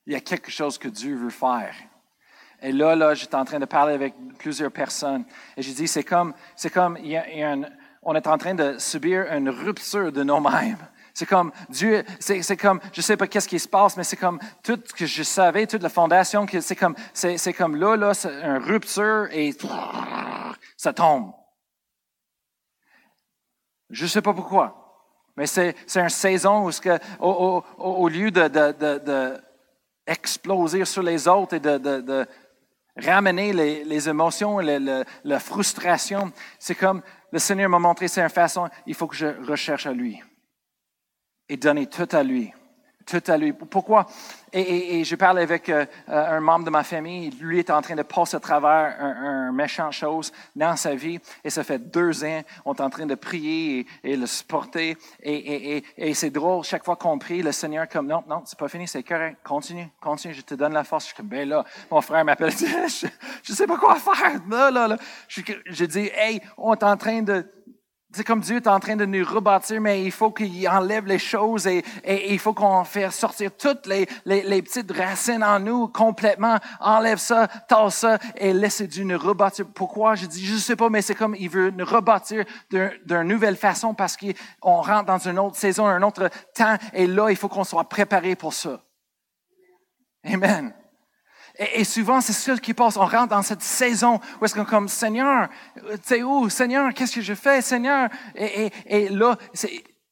[0.06, 1.74] Il y a quelque chose que Dieu veut faire.
[2.62, 5.24] Et là, là, j'étais en train de parler avec plusieurs personnes.
[5.56, 6.98] Et je dis, c'est comme, c'est comme,
[8.02, 10.86] on est en train de subir une rupture de nous-mêmes.
[11.20, 14.38] C'est comme Dieu, c'est comme, je sais pas qu'est-ce qui se passe, mais c'est comme
[14.62, 18.32] tout ce que je savais, toute la fondation, c'est comme, c'est comme là, là, c'est
[18.42, 19.54] une rupture et
[20.78, 21.34] ça tombe.
[23.90, 24.96] Je sais pas pourquoi,
[25.36, 29.36] mais c'est une saison où, que, au, au, lieu de, de, de,
[30.06, 32.26] de, sur les autres et de,
[32.96, 38.70] ramener les, les émotions, la frustration, c'est comme le Seigneur m'a montré, c'est une façon,
[38.86, 40.18] il faut que je recherche à lui
[41.50, 42.52] et donner tout à lui.
[43.04, 43.52] Tout à lui.
[43.52, 44.06] Pourquoi?
[44.52, 47.30] Et, je parlais avec euh, euh, un membre de ma famille.
[47.40, 51.18] Lui est en train de passer à travers un, un, méchant chose dans sa vie.
[51.42, 52.42] Et ça fait deux ans.
[52.64, 54.96] On est en train de prier et, le supporter.
[55.24, 56.62] Et, et c'est drôle.
[56.62, 59.38] Chaque fois qu'on prie, le Seigneur comme non, non, c'est pas fini, c'est correct.
[59.42, 60.34] Continue, continue.
[60.34, 61.04] Je te donne la force.
[61.04, 62.52] Je suis comme ben là, mon frère m'appelle.
[62.56, 63.06] je,
[63.42, 64.40] je sais pas quoi faire.
[64.48, 64.96] Là, là, là.
[65.26, 67.44] Je, je dis hey, on est en train de
[68.12, 71.18] c'est comme Dieu est en train de nous rebâtir, mais il faut qu'il enlève les
[71.18, 74.06] choses et, il faut qu'on fasse sortir toutes les,
[74.62, 76.56] petites racines en nous complètement.
[76.80, 79.66] Enlève ça, tasse ça et laisse Dieu nous rebâtir.
[79.74, 80.16] Pourquoi?
[80.16, 83.94] Je dis, je sais pas, mais c'est comme il veut nous rebâtir d'une nouvelle façon
[83.94, 87.64] parce qu'on rentre dans une autre saison, un autre temps et là, il faut qu'on
[87.64, 88.82] soit préparé pour ça.
[90.24, 90.74] Amen.
[91.60, 92.96] Et, souvent, c'est ce qui passe.
[92.96, 97.16] On rentre dans cette saison où est-ce qu'on comme Seigneur, tu sais où, Seigneur, qu'est-ce
[97.16, 98.08] que je fais, Seigneur?
[98.34, 99.36] Et, et, là,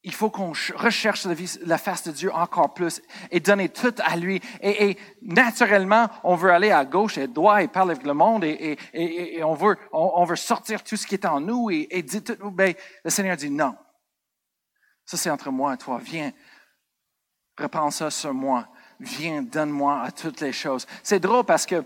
[0.03, 1.27] il faut qu'on recherche
[1.65, 4.43] la, face de Dieu encore plus et donner tout à lui.
[4.61, 8.45] Et, naturellement, on veut aller à gauche et à droite et parler avec le monde
[8.45, 12.03] et, et on, veut, on, veut sortir tout ce qui est en nous et, et
[12.03, 12.51] dit tout.
[12.51, 13.75] Ben, le Seigneur dit non.
[15.07, 15.99] Ça, c'est entre moi et toi.
[16.03, 16.31] Viens,
[17.59, 18.69] reprends ça sur moi
[19.01, 20.87] viens, donne-moi à toutes les choses.
[21.03, 21.85] C'est drôle parce que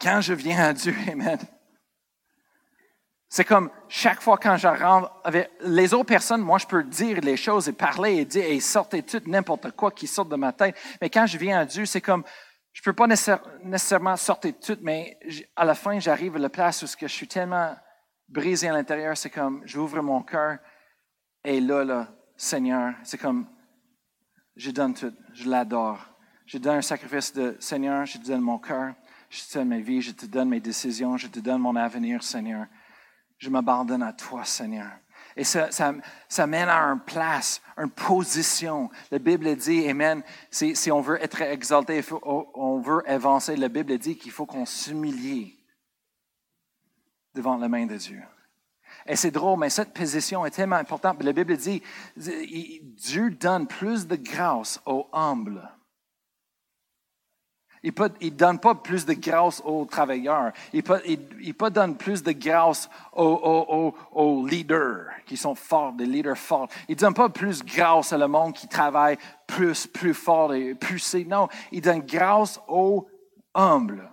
[0.00, 1.38] quand je viens à Dieu, Amen,
[3.28, 7.20] c'est comme chaque fois quand je rentre avec les autres personnes, moi je peux dire
[7.20, 10.52] les choses et parler et dire et sortir tout n'importe quoi qui sort de ma
[10.52, 10.76] tête.
[11.00, 12.22] Mais quand je viens à Dieu, c'est comme
[12.72, 15.18] je peux pas nécessairement sortir tout, mais
[15.56, 17.74] à la fin j'arrive à la place où je suis tellement
[18.28, 20.58] brisé à l'intérieur, c'est comme j'ouvre mon cœur
[21.44, 23.46] et là, là, Seigneur, c'est comme
[24.56, 25.98] je donne tout, je l'adore.
[26.46, 28.94] Je donne un sacrifice de Seigneur, je te donne mon cœur,
[29.30, 32.22] je te donne ma vie, je te donne mes décisions, je te donne mon avenir,
[32.22, 32.66] Seigneur.
[33.38, 34.90] Je m'abandonne à toi, Seigneur.
[35.36, 35.68] Et ça,
[36.28, 38.90] ça, mène à une place, une position.
[39.10, 43.98] La Bible dit, Amen, si, si on veut être exalté, on veut avancer, la Bible
[43.98, 45.58] dit qu'il faut qu'on s'humilie
[47.34, 48.22] devant la main de Dieu.
[49.06, 51.22] Et c'est drôle, mais cette position est tellement importante.
[51.22, 51.82] La Bible dit,
[52.16, 55.68] Dieu donne plus de grâce aux humbles
[57.84, 60.52] il ne donne pas plus de grâce aux travailleurs.
[60.72, 66.68] Il ne pas donne plus de grâce aux, leaders qui sont forts, des leaders forts.
[66.88, 70.74] Il ne donne pas plus grâce à le monde qui travaille plus, plus fort et
[70.74, 71.14] plus.
[71.26, 73.06] Non, il donne grâce aux
[73.54, 74.10] humbles.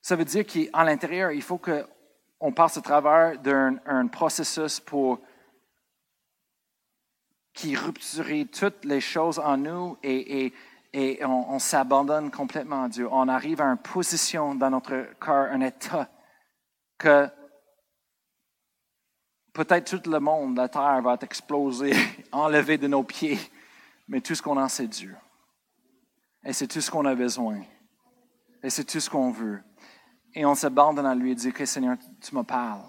[0.00, 5.20] Ça veut dire qu'à l'intérieur, il faut qu'on passe à travers d'un processus pour
[7.52, 10.54] qui rupturer toutes les choses en nous et
[10.92, 13.08] et on, s'abandonne complètement à Dieu.
[13.10, 16.08] On arrive à une position dans notre cœur, un état
[16.98, 17.28] que
[19.54, 21.94] peut-être tout le monde, la terre va être explosée,
[22.32, 23.38] enlevée de nos pieds,
[24.06, 25.16] mais tout ce qu'on a, c'est Dieu.
[26.44, 27.62] Et c'est tout ce qu'on a besoin.
[28.62, 29.62] Et c'est tout ce qu'on veut.
[30.34, 32.82] Et on s'abandonne à lui et dit, Seigneur, tu me parles.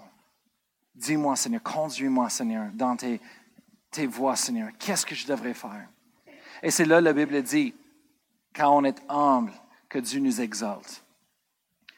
[0.94, 3.20] Dis-moi, Seigneur, conduis-moi, Seigneur, dans tes,
[3.90, 4.70] tes voies, Seigneur.
[4.78, 5.88] Qu'est-ce que je devrais faire?
[6.62, 7.74] Et c'est là, la Bible dit,
[8.54, 9.52] quand on est humble,
[9.88, 11.04] que Dieu nous exalte.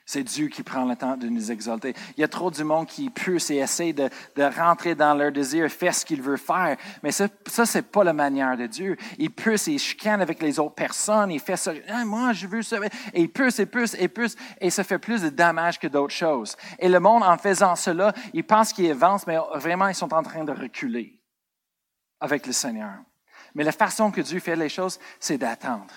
[0.08, 1.92] C'est Dieu qui prend le temps de nous exalter.
[2.16, 4.08] Il y a trop du monde qui pousse et essaie de,
[4.56, 6.76] rentrer dans leur désir, faire ce qu'il veut faire.
[7.02, 8.96] Mais ça, ça c'est pas la manière de Dieu.
[9.18, 11.32] Il pousse et il chicane avec les autres personnes.
[11.32, 11.72] Il fait ça.
[11.88, 12.76] Ah, moi, je veux ça.
[13.14, 14.36] Et il pousse et pousse et pousse.
[14.60, 16.56] Et ça fait plus de dommages que d'autres choses.
[16.78, 20.22] Et le monde, en faisant cela, il pense qu'il avance, mais vraiment, ils sont en
[20.22, 21.20] train de reculer
[22.20, 22.94] avec le Seigneur.
[23.56, 25.92] Mais la façon que Dieu fait les choses, c'est d'attendre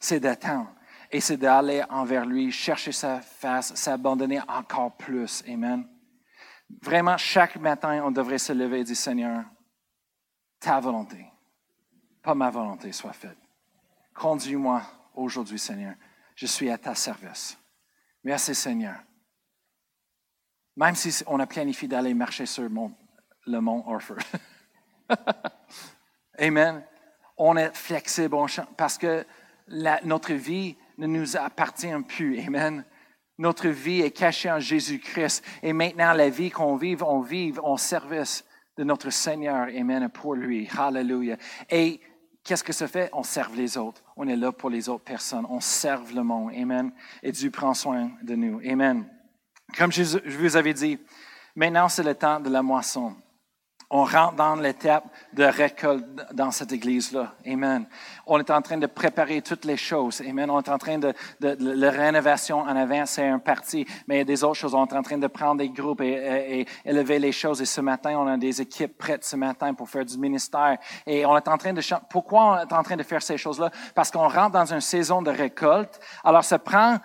[0.00, 0.72] c'est d'attendre.
[1.10, 5.42] Et c'est d'aller envers lui, chercher sa face, s'abandonner encore plus.
[5.48, 5.88] Amen.
[6.82, 9.44] Vraiment, chaque matin, on devrait se lever et dire, Seigneur,
[10.58, 11.24] ta volonté,
[12.22, 13.38] pas ma volonté, soit faite.
[14.14, 14.82] Conduis-moi
[15.14, 15.94] aujourd'hui, Seigneur.
[16.34, 17.56] Je suis à ta service.
[18.24, 18.96] Merci, Seigneur.
[20.76, 24.18] Même si on a planifié d'aller marcher sur le mont Orford.
[26.38, 26.84] Amen.
[27.38, 28.36] On est flexible
[28.76, 29.24] parce que
[29.68, 32.40] notre vie ne nous appartient plus.
[32.40, 32.84] Amen.
[33.38, 35.44] Notre vie est cachée en Jésus-Christ.
[35.62, 38.44] Et maintenant, la vie qu'on vive, on vive en service
[38.78, 39.68] de notre Seigneur.
[39.68, 40.08] Amen.
[40.08, 40.68] Pour lui.
[40.76, 41.36] Hallelujah.
[41.70, 42.00] Et
[42.42, 43.10] qu'est-ce que ça fait?
[43.12, 44.02] On serve les autres.
[44.16, 45.46] On est là pour les autres personnes.
[45.50, 46.52] On serve le monde.
[46.54, 46.92] Amen.
[47.22, 48.60] Et Dieu prend soin de nous.
[48.66, 49.06] Amen.
[49.76, 50.98] Comme je vous avais dit,
[51.56, 53.16] maintenant c'est le temps de la moisson
[53.90, 57.34] on rentre dans l'étape de récolte dans cette église-là.
[57.46, 57.86] Amen.
[58.26, 60.20] On est en train de préparer toutes les choses.
[60.28, 60.50] Amen.
[60.50, 64.18] On est en train de, de, la rénovation en avant, c'est un parti, mais il
[64.18, 64.74] y a des autres choses.
[64.74, 67.62] On est en train de prendre des groupes et, élever les choses.
[67.62, 70.78] Et ce matin, on a des équipes prêtes ce matin pour faire du ministère.
[71.06, 73.70] Et on est en train de Pourquoi on est en train de faire ces choses-là?
[73.94, 76.00] Parce qu'on rentre dans une saison de récolte.
[76.24, 76.96] Alors, ça prend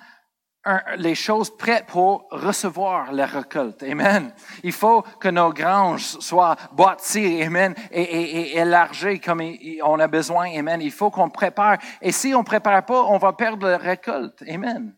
[0.97, 3.82] les choses prêtes pour recevoir la récolte.
[3.84, 4.32] Amen.
[4.64, 9.41] Il faut que nos granges soient bâties, amen, et, élargies comme
[9.84, 10.82] on a besoin, amen.
[10.82, 11.78] Il faut qu'on prépare.
[12.01, 14.43] Et si on prépare pas, on va perdre la récolte.
[14.47, 14.93] Amen.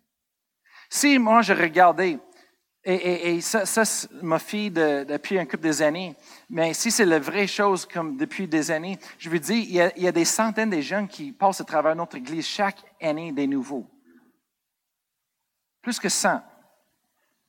[0.89, 2.19] Si moi je regardais,
[2.85, 3.83] et, et ça, ça
[4.21, 6.13] ma fille depuis un couple d'années,
[6.49, 9.81] mais si c'est la vraie chose comme depuis des années, je veux dire, il y,
[9.81, 12.79] a, il y a des centaines de jeunes qui passent à travers notre église chaque
[13.01, 13.92] année des nouveaux.
[15.83, 16.41] Plus que 100.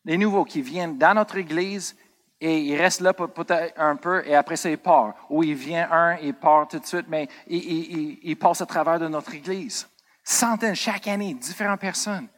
[0.05, 1.97] Les nouveaux qui viennent dans notre église
[2.41, 5.16] et ils restent là peut-être un peu et après ça, ils partent.
[5.30, 9.09] Ou il vient un, il part tout de suite, mais il, il, à travers de
[9.09, 9.89] notre église.
[10.22, 12.28] Centaines chaque année, différentes personnes.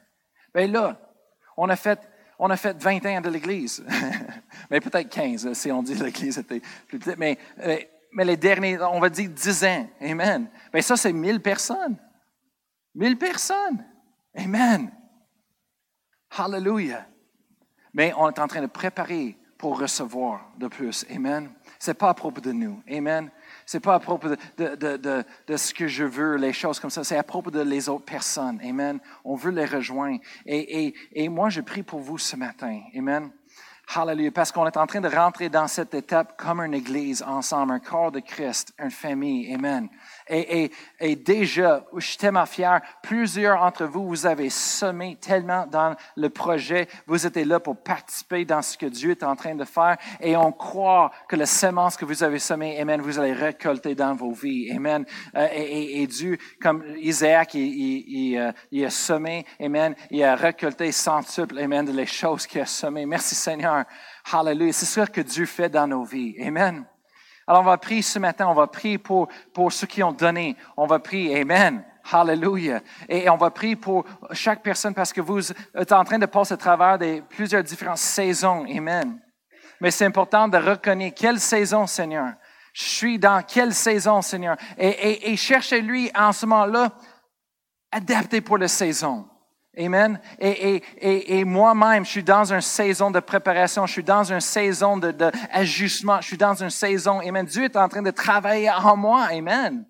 [0.55, 1.01] Bien là,
[1.57, 1.99] on a fait,
[2.39, 3.85] on a fait 20 ans de l'église.
[4.71, 7.19] mais peut-être 15 si on dit l'église était plus petite.
[7.19, 7.39] Mais,
[8.13, 9.89] mais les derniers, on va dire 10 ans.
[10.01, 10.49] Amen.
[10.73, 11.97] Bien ça, c'est 1000 personnes.
[12.95, 13.85] 1000 personnes.
[14.37, 14.93] Amen.
[16.31, 17.07] Hallelujah.
[17.93, 21.07] Mais on est en train de préparer pour recevoir de plus.
[21.11, 21.51] Amen.
[21.79, 22.83] C'est pas à propos de nous.
[22.91, 23.31] Amen.
[23.65, 27.05] C'est pas à propos de, ce que je veux, les choses comme ça.
[27.05, 28.61] C'est à propos de les autres personnes.
[28.63, 29.01] Amen.
[29.25, 30.21] On veut les rejoindre.
[30.45, 32.83] Et, et, et moi, je prie pour vous ce matin.
[32.97, 33.31] Amen.
[33.95, 34.33] Hallelujah.
[34.33, 37.81] Parce qu'on est en train de rentrer dans cette étape comme une église ensemble, un
[37.81, 39.55] corps de Christ, une famille.
[39.55, 39.89] Amen.
[40.29, 45.67] Et, et, et, déjà, je suis tellement fier, plusieurs d'entre vous, vous avez semé tellement
[45.67, 49.55] dans le projet, vous êtes là pour participer dans ce que Dieu est en train
[49.55, 53.33] de faire, et on croit que la semence que vous avez semée, Amen, vous allez
[53.33, 54.73] récolter dans vos vies.
[54.73, 55.05] Amen.
[55.37, 60.35] Euh, et, et, Dieu, comme Isaac, il, il, euh, il, a semé, Amen, il a
[60.35, 63.07] récolté centuple, Amen, de les choses qu'il a semées.
[63.07, 63.85] Merci Seigneur.
[64.33, 64.73] Hallelujah.
[64.73, 66.37] C'est ce que Dieu fait dans nos vies.
[66.43, 66.85] Amen.
[67.47, 70.57] Alors, on va prier ce matin, on va prier pour, pour ceux qui ont donné.
[70.77, 71.85] On va prier, Amen.
[72.13, 72.81] Hallelujah.
[73.09, 76.55] Et on va prier pour chaque personne parce que vous êtes en train de passer
[76.55, 78.65] à travers des, plusieurs différentes saisons.
[78.65, 79.21] Amen.
[79.81, 82.33] Mais c'est important de reconnaître quelle saison, Seigneur.
[82.73, 84.57] Je suis dans quelle saison, Seigneur.
[84.79, 86.93] Et, et, et cherchez-lui en ce moment-là,
[87.91, 89.29] adapté pour la saison.
[89.79, 90.19] Amen.
[90.39, 94.41] Et, et, et, moi-même, je suis dans une saison de préparation, je suis dans une
[94.41, 97.45] saison d'ajustement, je suis dans une saison, Amen.
[97.45, 99.85] Dieu est en train de travailler en moi, Amen.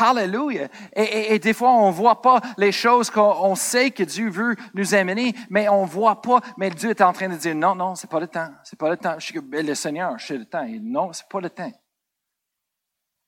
[0.00, 0.68] Hallelujah.
[0.94, 4.94] Et, et, des fois, on voit pas les choses qu'on sait que Dieu veut nous
[4.94, 6.40] amener, mais on voit pas.
[6.56, 8.48] Mais Dieu est en train de dire non, non, c'est pas le temps.
[8.64, 9.14] C'est pas le temps.
[9.18, 10.64] Je suis le Seigneur, sais le temps.
[10.64, 11.72] Et non, c'est pas le temps.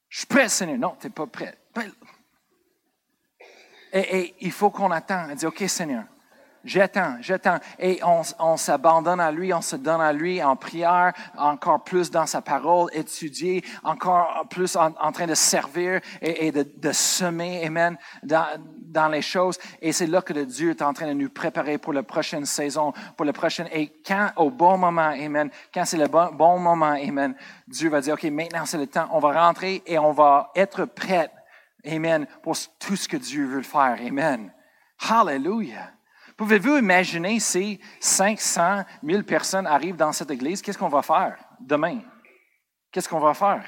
[0.08, 0.78] Je suis prêt, Seigneur.
[0.78, 1.56] Non, t'es pas prêt.
[3.92, 5.34] Et, et il faut qu'on attende.
[5.34, 6.04] dit, OK, Seigneur,
[6.64, 7.58] J'attends, j'attends.
[7.78, 12.10] Et on, on s'abandonne à lui, on se donne à lui en prière, encore plus
[12.10, 17.64] dans sa parole, étudier, encore plus en, train de servir et, et de, de, semer,
[17.64, 18.46] amen, dans,
[18.82, 19.56] dans les choses.
[19.80, 22.44] Et c'est là que le Dieu est en train de nous préparer pour la prochaine
[22.44, 23.68] saison, pour la prochaine.
[23.72, 27.34] Et quand, au bon moment, amen, quand c'est le bon, bon moment, amen,
[27.68, 30.86] Dieu va dire, OK, maintenant c'est le temps, on va rentrer et on va être
[30.86, 31.30] prêt,
[31.86, 34.52] amen, pour tout ce que Dieu veut faire, amen.
[34.98, 35.92] Hallelujah.
[36.36, 40.62] Pouvez-vous imaginer si 500 000 personnes arrivent dans cette église?
[40.62, 42.00] Qu'est-ce qu'on va faire demain?
[42.92, 43.64] Qu'est-ce qu'on va faire?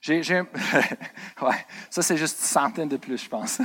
[0.00, 0.20] J'ai,
[1.42, 3.60] ouais, ça, c'est juste une centaine de plus, je pense.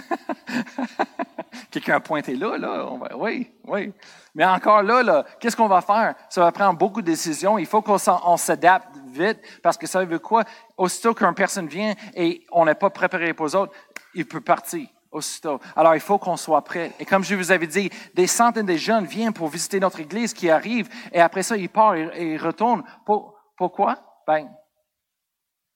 [1.71, 2.89] Quelqu'un a pointé là, là.
[3.15, 3.93] oui, oui.
[4.33, 6.13] Mais encore là, là qu'est-ce qu'on va faire?
[6.29, 7.57] Ça va prendre beaucoup de décisions.
[7.57, 10.43] Il faut qu'on s'adapte vite parce que ça veut quoi?
[10.77, 13.73] Aussitôt qu'une personne vient et on n'est pas préparé pour les autres,
[14.13, 15.59] il peut partir aussitôt.
[15.75, 16.91] Alors, il faut qu'on soit prêt.
[16.99, 20.33] Et comme je vous avais dit, des centaines de jeunes viennent pour visiter notre église
[20.33, 22.83] qui arrive, et après ça, ils partent et, ils retournent.
[23.05, 23.97] Pour, pourquoi?
[24.27, 24.49] Ben,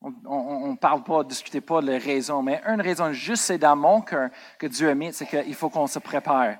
[0.01, 4.01] on ne parle pas, discutez pas les raisons, mais une raison juste, c'est dans mon
[4.01, 6.55] cœur que Dieu a mis, c'est qu'il faut qu'on se prépare.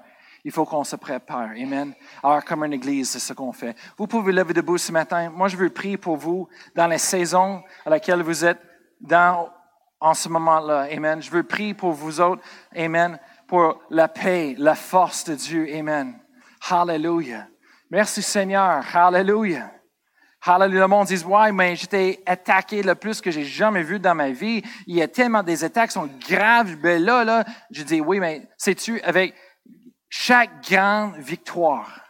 [0.45, 1.49] Il faut qu'on se prépare.
[1.51, 1.93] Amen.
[2.23, 3.75] Alors, comme une église, c'est ce qu'on fait.
[3.97, 5.29] Vous pouvez lever debout ce matin.
[5.29, 8.59] Moi, je veux prier pour vous dans la saison à laquelle vous êtes,
[9.01, 9.49] dans
[9.99, 10.87] en ce moment-là.
[10.91, 11.21] Amen.
[11.21, 12.41] Je veux prier pour vous autres.
[12.75, 13.19] Amen.
[13.47, 15.67] Pour la paix, la force de Dieu.
[15.73, 16.19] Amen.
[16.69, 17.47] Hallelujah.
[17.89, 18.83] Merci Seigneur.
[18.93, 19.71] Hallelujah.
[20.41, 20.81] Hallelujah.
[20.81, 24.29] Le monde dit, ouais, mais j'étais attaqué le plus que j'ai jamais vu dans ma
[24.29, 24.61] vie.
[24.87, 26.75] Il y a tellement des attaques qui sont graves.
[26.77, 29.33] Ben là, là, je dis, oui, mais sais-tu, avec
[30.09, 32.01] chaque grande victoire,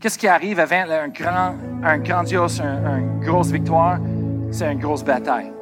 [0.00, 3.98] qu'est-ce qui arrive avant un grand, un grandiose, une grosse victoire?
[4.50, 5.52] C'est une grosse bataille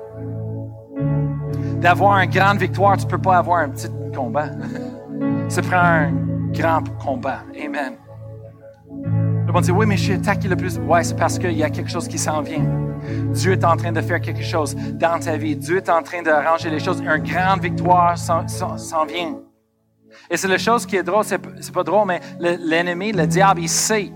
[1.80, 4.50] d'avoir une grande victoire, tu ne peux pas avoir un petit combat.
[5.48, 6.12] Ça prend un
[6.52, 7.42] grand combat.
[7.64, 7.94] Amen.
[9.46, 10.80] Le monde dit, oui, mais je suis attaqué le plus.
[10.84, 12.64] Oui, c'est parce qu'il y a quelque chose qui s'en vient.
[13.32, 15.54] Dieu est en train de faire quelque chose dans ta vie.
[15.54, 17.00] Dieu est en train d'arranger les choses.
[17.00, 18.42] Une grande victoire s'en
[19.06, 19.36] vient.
[20.30, 23.68] Et c'est la chose qui est drôle, c'est pas drôle, mais l'ennemi, le diable, il
[23.68, 24.12] sait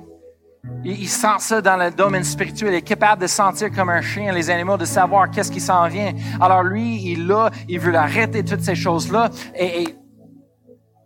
[0.84, 2.72] il, sent ça dans le domaine spirituel.
[2.72, 5.86] Il est capable de sentir comme un chien les animaux, de savoir qu'est-ce qui s'en
[5.88, 6.12] vient.
[6.40, 9.30] Alors lui, il là, il veut arrêter toutes ces choses-là.
[9.54, 9.96] Et,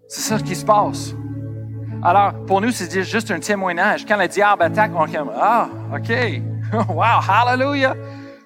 [0.09, 1.15] c'est ça qui se passe.
[2.03, 4.05] Alors, pour nous, c'est juste un témoignage.
[4.07, 6.13] Quand le diable attaque, on dit Ah, OK.
[6.89, 7.95] wow, hallelujah.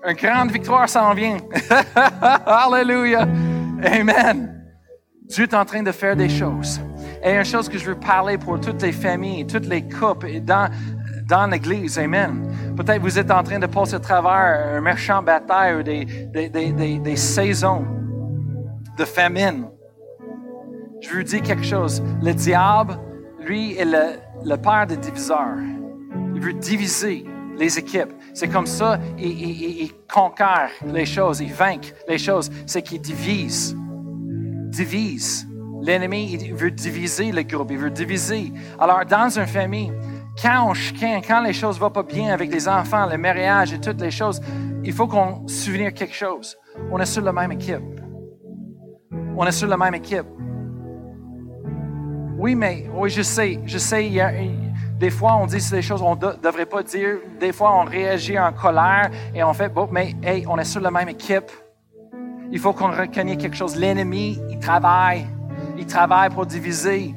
[0.06, 1.38] Une grande victoire s'en vient.
[2.46, 3.26] hallelujah.
[3.82, 4.57] Amen.
[5.28, 6.80] Dieu est en train de faire des choses.
[7.22, 10.70] Et une chose que je veux parler pour toutes les familles, toutes les couples dans,
[11.28, 11.98] dans l'Église.
[11.98, 12.50] Amen.
[12.76, 16.48] Peut-être vous êtes en train de passer à travers un méchant bataille ou des, des,
[16.48, 17.84] des, des, saisons
[18.96, 19.68] de famine.
[21.02, 22.02] Je veux dire quelque chose.
[22.22, 22.98] Le diable,
[23.46, 25.58] lui, est le, le père des diviseurs.
[26.34, 27.24] Il veut diviser
[27.58, 28.12] les équipes.
[28.32, 32.50] C'est comme ça, il, il, il, conquiert les choses, il vainc les choses.
[32.66, 33.76] C'est qu'il divise.
[34.68, 35.46] Divise.
[35.82, 38.52] L'ennemi, veut diviser le groupe, il veut diviser.
[38.78, 39.92] Alors, dans une famille,
[40.40, 43.72] quand on chicane, quand les choses ne vont pas bien avec les enfants, le mariage
[43.72, 44.40] et toutes les choses,
[44.84, 46.56] il faut qu'on se souvienne quelque chose.
[46.90, 47.82] On est sur la même équipe.
[49.36, 50.26] On est sur la même équipe.
[52.38, 54.10] Oui, mais oui, je sais, je sais,
[54.98, 57.18] des fois on dit des choses qu'on ne devrait pas dire.
[57.40, 60.80] Des fois on réagit en colère et on fait, bon, mais hey, on est sur
[60.80, 61.50] la même équipe.
[62.50, 63.76] Il faut qu'on reconnaisse quelque chose.
[63.76, 65.26] L'ennemi, il travaille.
[65.76, 67.14] Il travaille pour diviser.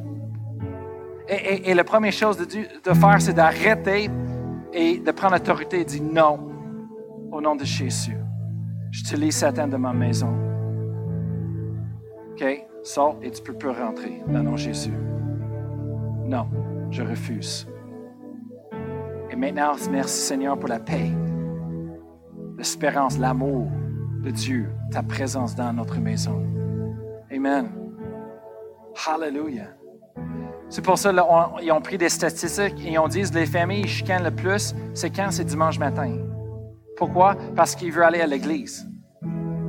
[1.28, 4.10] Et, la première chose de, faire, c'est d'arrêter
[4.74, 6.40] et de prendre l'autorité et dire non,
[7.32, 8.18] au nom de Jésus.
[8.92, 10.36] Je te lis Satan de ma maison.
[12.32, 12.44] OK?
[12.84, 14.94] Sors et tu peux plus rentrer dans le nom de Jésus.
[16.26, 16.48] Non,
[16.90, 17.66] je refuse.
[19.30, 21.12] Et maintenant, merci Seigneur pour la paix,
[22.58, 23.70] l'espérance, l'amour
[24.24, 26.44] de Dieu, ta présence dans notre maison.
[27.34, 27.70] Amen.
[29.08, 29.70] Hallelujah.
[30.70, 34.24] C'est pour ça qu'ils ont pris des statistiques et ils ont dit les familles chicanent
[34.24, 36.18] le plus, c'est quand c'est dimanche matin.
[36.98, 37.36] Pourquoi?
[37.56, 38.88] Parce qu'ils veulent aller à l'église.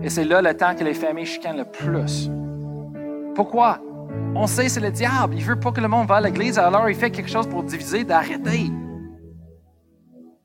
[0.02, 2.30] Et c'est là le temps que les familles chicanent le plus.
[3.34, 3.80] Pourquoi?
[4.34, 5.34] On sait c'est le diable.
[5.36, 7.62] Il veut pas que le monde va à l'église, alors il fait quelque chose pour
[7.62, 8.70] diviser, d'arrêter.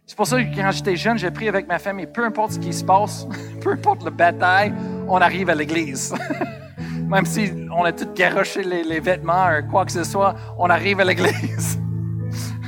[0.08, 2.60] C'est pour ça que quand j'étais jeune, j'ai pris avec ma famille, peu importe ce
[2.60, 3.28] qui se passe,
[3.62, 4.74] peu importe le bataille,
[5.06, 6.16] on arrive à l'église.
[7.10, 11.04] Même si on a tout garoché les, vêtements quoi que ce soit, on arrive à
[11.04, 11.78] l'église.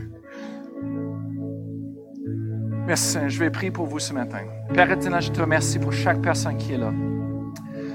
[2.88, 4.40] Merci, Je vais prier pour vous ce matin.
[4.74, 6.92] Père éternel, je te remercie pour chaque personne qui est là.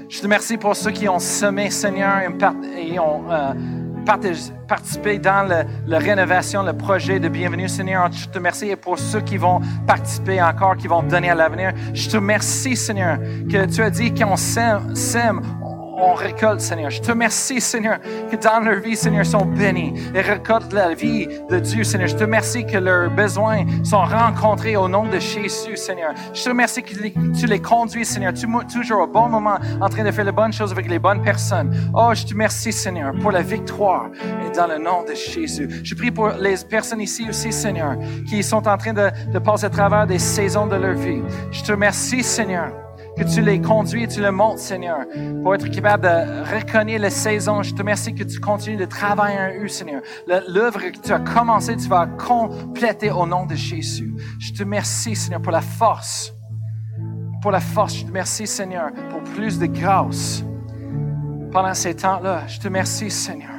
[0.07, 2.21] Je te remercie pour ceux qui ont semé, Seigneur,
[2.75, 3.53] et ont euh,
[4.67, 5.47] participé dans
[5.85, 8.11] la rénovation, le projet de bienvenue, Seigneur.
[8.11, 11.73] Je te remercie pour ceux qui vont participer encore, qui vont donner à l'avenir.
[11.93, 13.19] Je te remercie, Seigneur,
[13.51, 15.41] que tu as dit qu'on sème, sème
[16.01, 16.89] on récolte, Seigneur.
[16.89, 17.99] Je te remercie, Seigneur,
[18.31, 22.07] que dans leur vie, Seigneur, sont bénis et récoltent la vie de Dieu, Seigneur.
[22.07, 26.13] Je te remercie que leurs besoins sont rencontrés au nom de Jésus, Seigneur.
[26.33, 26.93] Je te remercie que
[27.37, 28.33] tu les conduis, Seigneur.
[28.33, 31.21] Tu toujours au bon moment en train de faire les bonnes choses avec les bonnes
[31.21, 31.73] personnes.
[31.93, 34.09] Oh, je te remercie, Seigneur, pour la victoire
[34.45, 35.69] et dans le nom de Jésus.
[35.83, 37.95] Je prie pour les personnes ici aussi, Seigneur,
[38.27, 41.21] qui sont en train de, de passer à travers des saisons de leur vie.
[41.51, 42.88] Je te remercie, Seigneur
[43.19, 44.99] que tu les conduis et tu les montres, Seigneur,
[45.43, 47.61] pour être capable de reconnaître les saisons.
[47.63, 50.01] Je te remercie que tu continues de travailler en eux, Seigneur.
[50.25, 54.13] L'œuvre que tu as commencé, tu vas compléter au nom de Jésus.
[54.39, 56.33] Je te remercie, Seigneur, pour la force.
[57.41, 60.43] Pour la force, je te remercie, Seigneur, pour plus de grâce.
[61.51, 63.51] Pendant ces temps-là, je te remercie, Seigneur,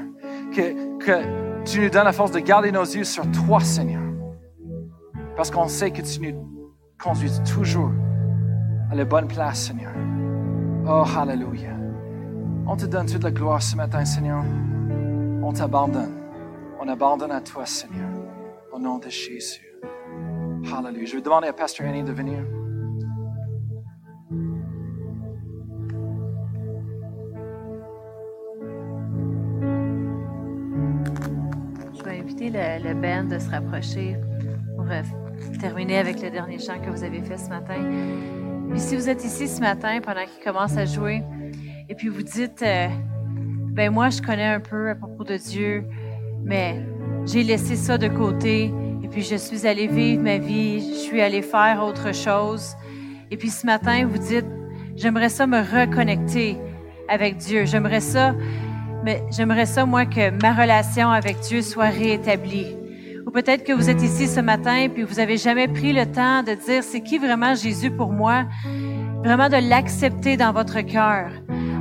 [0.54, 4.02] que, que tu nous donnes la force de garder nos yeux sur toi, Seigneur.
[5.36, 7.90] Parce qu'on sait que tu nous conduis toujours
[8.90, 9.92] à la bonne place, Seigneur.
[10.86, 11.76] Oh, hallelujah.
[12.66, 14.42] On te donne toute la gloire ce matin, Seigneur.
[15.42, 16.16] On t'abandonne.
[16.80, 18.08] On abandonne à toi, Seigneur.
[18.72, 19.66] Au nom de Jésus.
[20.72, 21.06] Hallelujah.
[21.06, 22.38] Je vais demander à Pasteur Annie de venir.
[31.94, 34.16] Je vais inviter le, le band de se rapprocher
[34.76, 35.02] pour euh,
[35.60, 38.49] terminer avec le dernier chant que vous avez fait ce matin.
[38.70, 41.22] Puis si vous êtes ici ce matin pendant qu'il commence à jouer,
[41.88, 42.88] et puis vous dites, euh,
[43.72, 45.84] ben moi je connais un peu à propos de Dieu,
[46.44, 46.80] mais
[47.26, 51.20] j'ai laissé ça de côté, et puis je suis allé vivre ma vie, je suis
[51.20, 52.74] allé faire autre chose.
[53.30, 54.46] Et puis ce matin, vous dites,
[54.96, 56.56] j'aimerais ça me reconnecter
[57.08, 57.64] avec Dieu.
[57.66, 58.34] J'aimerais ça,
[59.04, 62.79] mais j'aimerais ça moi que ma relation avec Dieu soit réétablie.
[63.26, 66.06] Ou peut-être que vous êtes ici ce matin et puis vous n'avez jamais pris le
[66.06, 68.44] temps de dire c'est qui vraiment Jésus pour moi,
[69.22, 71.30] vraiment de l'accepter dans votre cœur.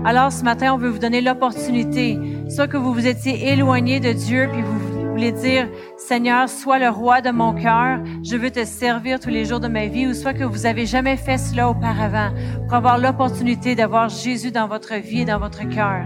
[0.05, 2.17] Alors ce matin, on veut vous donner l'opportunité,
[2.49, 5.67] soit que vous vous étiez éloigné de Dieu puis vous voulez dire
[5.97, 9.67] Seigneur, sois le roi de mon cœur, je veux te servir tous les jours de
[9.67, 12.29] ma vie, ou soit que vous avez jamais fait cela auparavant
[12.67, 16.05] pour avoir l'opportunité d'avoir Jésus dans votre vie et dans votre cœur.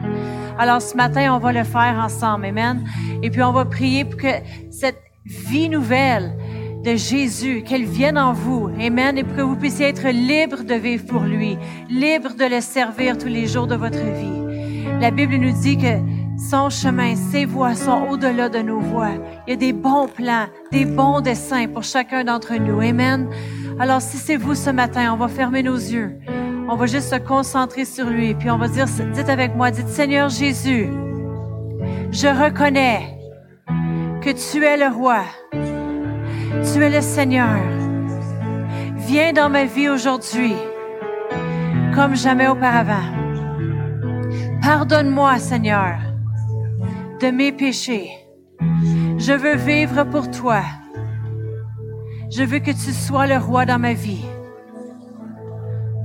[0.58, 2.84] Alors ce matin, on va le faire ensemble, Amen.
[3.22, 4.28] Et puis on va prier pour que
[4.72, 6.36] cette vie nouvelle
[6.84, 8.70] de Jésus, qu'elle vienne en vous.
[8.80, 9.18] Amen.
[9.18, 11.58] Et pour que vous puissiez être libre de vivre pour lui,
[11.90, 15.00] libre de le servir tous les jours de votre vie.
[15.00, 16.00] La Bible nous dit que
[16.38, 19.16] son chemin, ses voies sont au-delà de nos voies.
[19.48, 22.82] Il y a des bons plans, des bons desseins pour chacun d'entre nous.
[22.82, 23.30] Amen.
[23.80, 26.20] Alors, si c'est vous ce matin, on va fermer nos yeux.
[26.68, 28.34] On va juste se concentrer sur lui.
[28.36, 30.88] Puis on va dire, dites avec moi, dites Seigneur Jésus,
[32.12, 33.23] je reconnais
[34.24, 35.26] que tu es le roi.
[35.52, 37.60] Tu es le Seigneur.
[38.96, 40.54] Viens dans ma vie aujourd'hui
[41.94, 43.04] comme jamais auparavant.
[44.62, 45.98] Pardonne-moi, Seigneur,
[47.20, 48.12] de mes péchés.
[49.18, 50.62] Je veux vivre pour toi.
[52.32, 54.26] Je veux que tu sois le roi dans ma vie.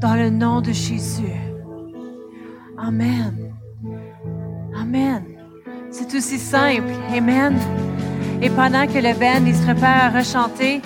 [0.00, 1.38] Dans le nom de Jésus.
[2.76, 3.54] Amen.
[4.76, 5.24] Amen.
[5.90, 6.92] C'est aussi simple.
[7.16, 7.56] Amen.
[8.41, 10.80] Et pendant que le band il se prépare à rechanter,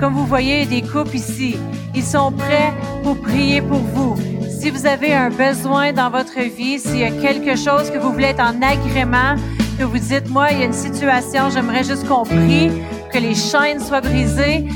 [0.00, 1.56] comme vous voyez, des couples ici,
[1.94, 4.16] ils sont prêts pour prier pour vous.
[4.60, 8.12] Si vous avez un besoin dans votre vie, s'il y a quelque chose que vous
[8.12, 9.36] voulez être en agrément,
[9.78, 12.70] que vous dites, moi, il y a une situation, j'aimerais juste qu'on prie,
[13.12, 14.66] que les chaînes soient brisées,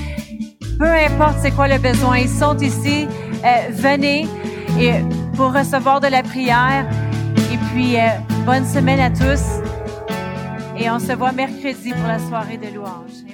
[0.78, 3.08] peu importe c'est quoi le besoin, ils sont ici.
[3.44, 4.28] Euh, venez
[4.80, 4.92] et
[5.34, 6.86] pour recevoir de la prière.
[7.52, 8.08] Et puis, euh,
[8.46, 9.67] bonne semaine à tous.
[10.80, 13.27] Et on se voit mercredi pour la soirée de louange.